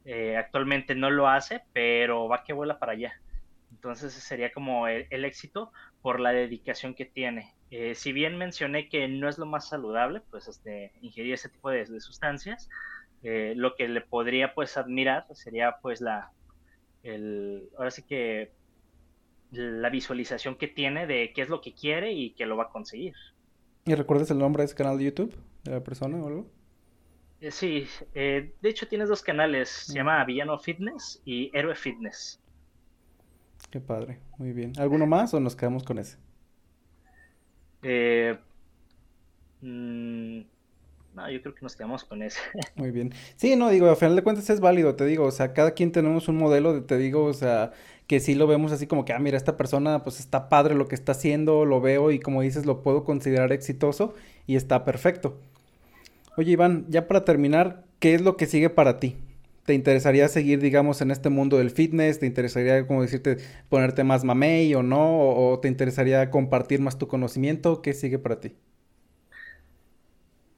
[0.04, 3.12] Eh, actualmente no lo hace, pero va que vuela para allá.
[3.70, 7.54] Entonces sería como el, éxito por la dedicación que tiene.
[7.70, 11.70] Eh, si bien mencioné que no es lo más saludable, pues este, ingerir ese tipo
[11.70, 12.68] de, sustancias,
[13.22, 16.30] lo que le podría pues admirar sería pues la,
[17.02, 18.52] el, ahora sí que
[19.54, 22.70] la visualización que tiene de qué es lo que quiere y que lo va a
[22.70, 23.14] conseguir.
[23.86, 25.34] ¿Y recuerdas el nombre de ese canal de YouTube?
[25.64, 26.50] ¿De la persona o algo?
[27.40, 31.74] Eh, sí, eh, de hecho tienes dos canales, se Mm, llama Villano Fitness y Héroe
[31.76, 32.40] Fitness.
[33.70, 34.72] qué padre, muy bien.
[34.78, 36.16] ¿Alguno más o nos quedamos con ese?
[37.82, 38.36] Eh,
[39.60, 40.40] mm,
[41.14, 42.40] no, yo creo que nos quedamos con ese.
[42.74, 43.12] Muy bien.
[43.36, 45.92] Sí, no, digo, a final de cuentas es válido, te digo, o sea, cada quien
[45.92, 47.72] tenemos un modelo, de- te digo, o sea,
[48.06, 50.88] que sí lo vemos así como que, ah, mira, esta persona pues está padre lo
[50.88, 54.14] que está haciendo, lo veo y como dices, lo puedo considerar exitoso
[54.46, 55.38] y está perfecto.
[56.36, 59.16] Oye, Iván, ya para terminar, ¿qué es lo que sigue para ti?
[59.64, 62.18] ¿Te interesaría seguir, digamos, en este mundo del fitness?
[62.18, 63.38] ¿Te interesaría, como decirte,
[63.70, 65.20] ponerte más mamey o no?
[65.20, 67.80] ¿O, te interesaría compartir más tu conocimiento?
[67.80, 68.52] ¿Qué sigue para ti?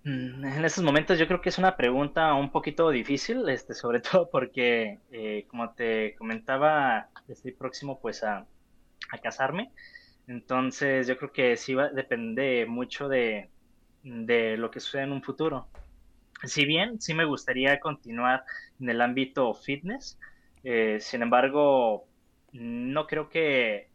[0.07, 4.01] Mm, En estos momentos yo creo que es una pregunta un poquito difícil, este, sobre
[4.01, 8.47] todo porque, eh, como te comentaba, estoy próximo pues a,
[9.23, 9.73] casarme,
[10.29, 13.53] entonces yo creo que sí va, depende mucho de,
[14.03, 15.71] de lo que suceda en un futuro.
[16.45, 18.45] Si bien sí me gustaría continuar
[18.79, 20.19] en el ámbito fitness,
[20.63, 22.09] eh, sin embargo,
[22.53, 23.91] no creo que,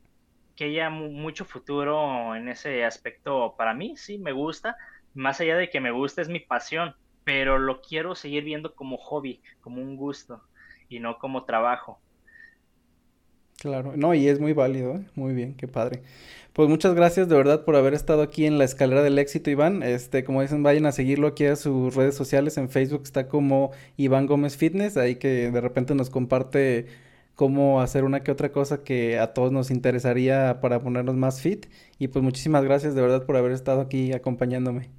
[0.55, 3.97] que haya mu- mucho futuro en ese aspecto para mí.
[3.97, 4.78] Sí, me gusta,
[5.14, 8.97] más allá de que me gusta, es mi pasión, pero lo quiero seguir viendo como
[8.97, 10.41] hobby, como un gusto
[10.89, 11.99] y no como trabajo.
[13.62, 15.05] Claro, no, y es muy válido, ¿eh?
[15.16, 16.01] muy bien, qué padre.
[16.53, 19.84] Pues muchas gracias de verdad por haber estado aquí en la escalera del éxito, Iván.
[19.84, 22.57] Este, como dicen, vayan a seguirlo aquí a sus redes sociales.
[22.57, 26.88] En Facebook está como Iván Gómez Fitness, ahí que de repente nos comparte
[27.36, 31.68] cómo hacer una que otra cosa que a todos nos interesaría para ponernos más fit.
[31.99, 34.89] Y pues muchísimas gracias de verdad por haber estado aquí acompañándome.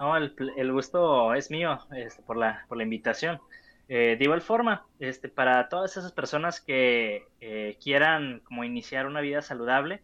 [0.00, 3.38] No, el, el gusto es mío este, por, la, por la invitación.
[3.88, 9.20] Eh, de igual forma, este, para todas esas personas que eh, quieran como iniciar una
[9.20, 10.02] vida saludable,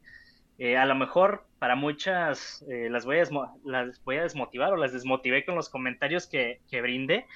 [0.59, 3.24] eh, a lo mejor para muchas eh, las, voy a
[3.64, 7.26] las voy a desmotivar o las desmotivé con los comentarios que, que brindé,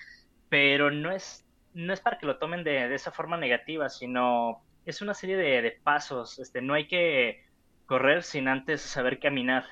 [0.48, 4.62] pero no es, no es para que lo tomen de, de esa forma negativa, sino
[4.86, 6.38] es una serie de, de, pasos.
[6.38, 7.44] Este, no hay que
[7.86, 9.64] correr sin antes saber caminar.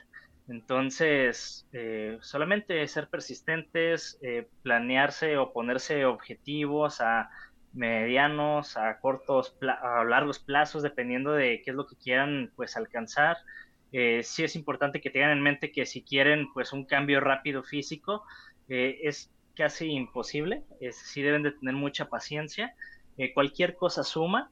[0.48, 7.28] Entonces, eh, solamente ser persistentes, eh, planearse o ponerse objetivos a
[7.74, 13.36] medianos, a cortos, a largos plazos, dependiendo de qué es lo que quieran pues alcanzar.
[13.92, 17.62] Eh, sí es importante que tengan en mente que si quieren pues un cambio rápido
[17.62, 18.24] físico,
[18.68, 22.74] eh, es casi imposible, es, sí deben de tener mucha paciencia,
[23.16, 24.50] eh, cualquier cosa suma,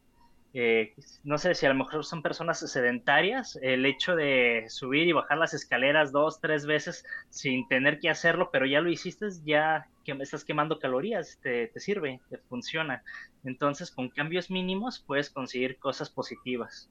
[0.59, 5.13] eh, no sé si a lo mejor son personas sedentarias, el hecho de subir y
[5.13, 9.87] bajar las escaleras dos, tres veces sin tener que hacerlo, pero ya lo hiciste, ya
[10.03, 13.03] que estás quemando calorías, te, te sirve, te funciona.
[13.45, 16.89] Entonces, con cambios mínimos puedes conseguir cosas positivas.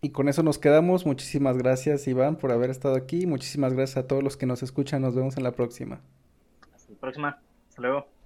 [0.00, 1.06] Y con eso nos quedamos.
[1.06, 3.26] Muchísimas gracias, Iván, por haber estado aquí.
[3.26, 5.02] Muchísimas gracias a todos los que nos escuchan.
[5.02, 6.00] Nos vemos en la próxima.
[6.74, 7.38] Hasta la próxima.
[7.68, 8.19] Hasta luego.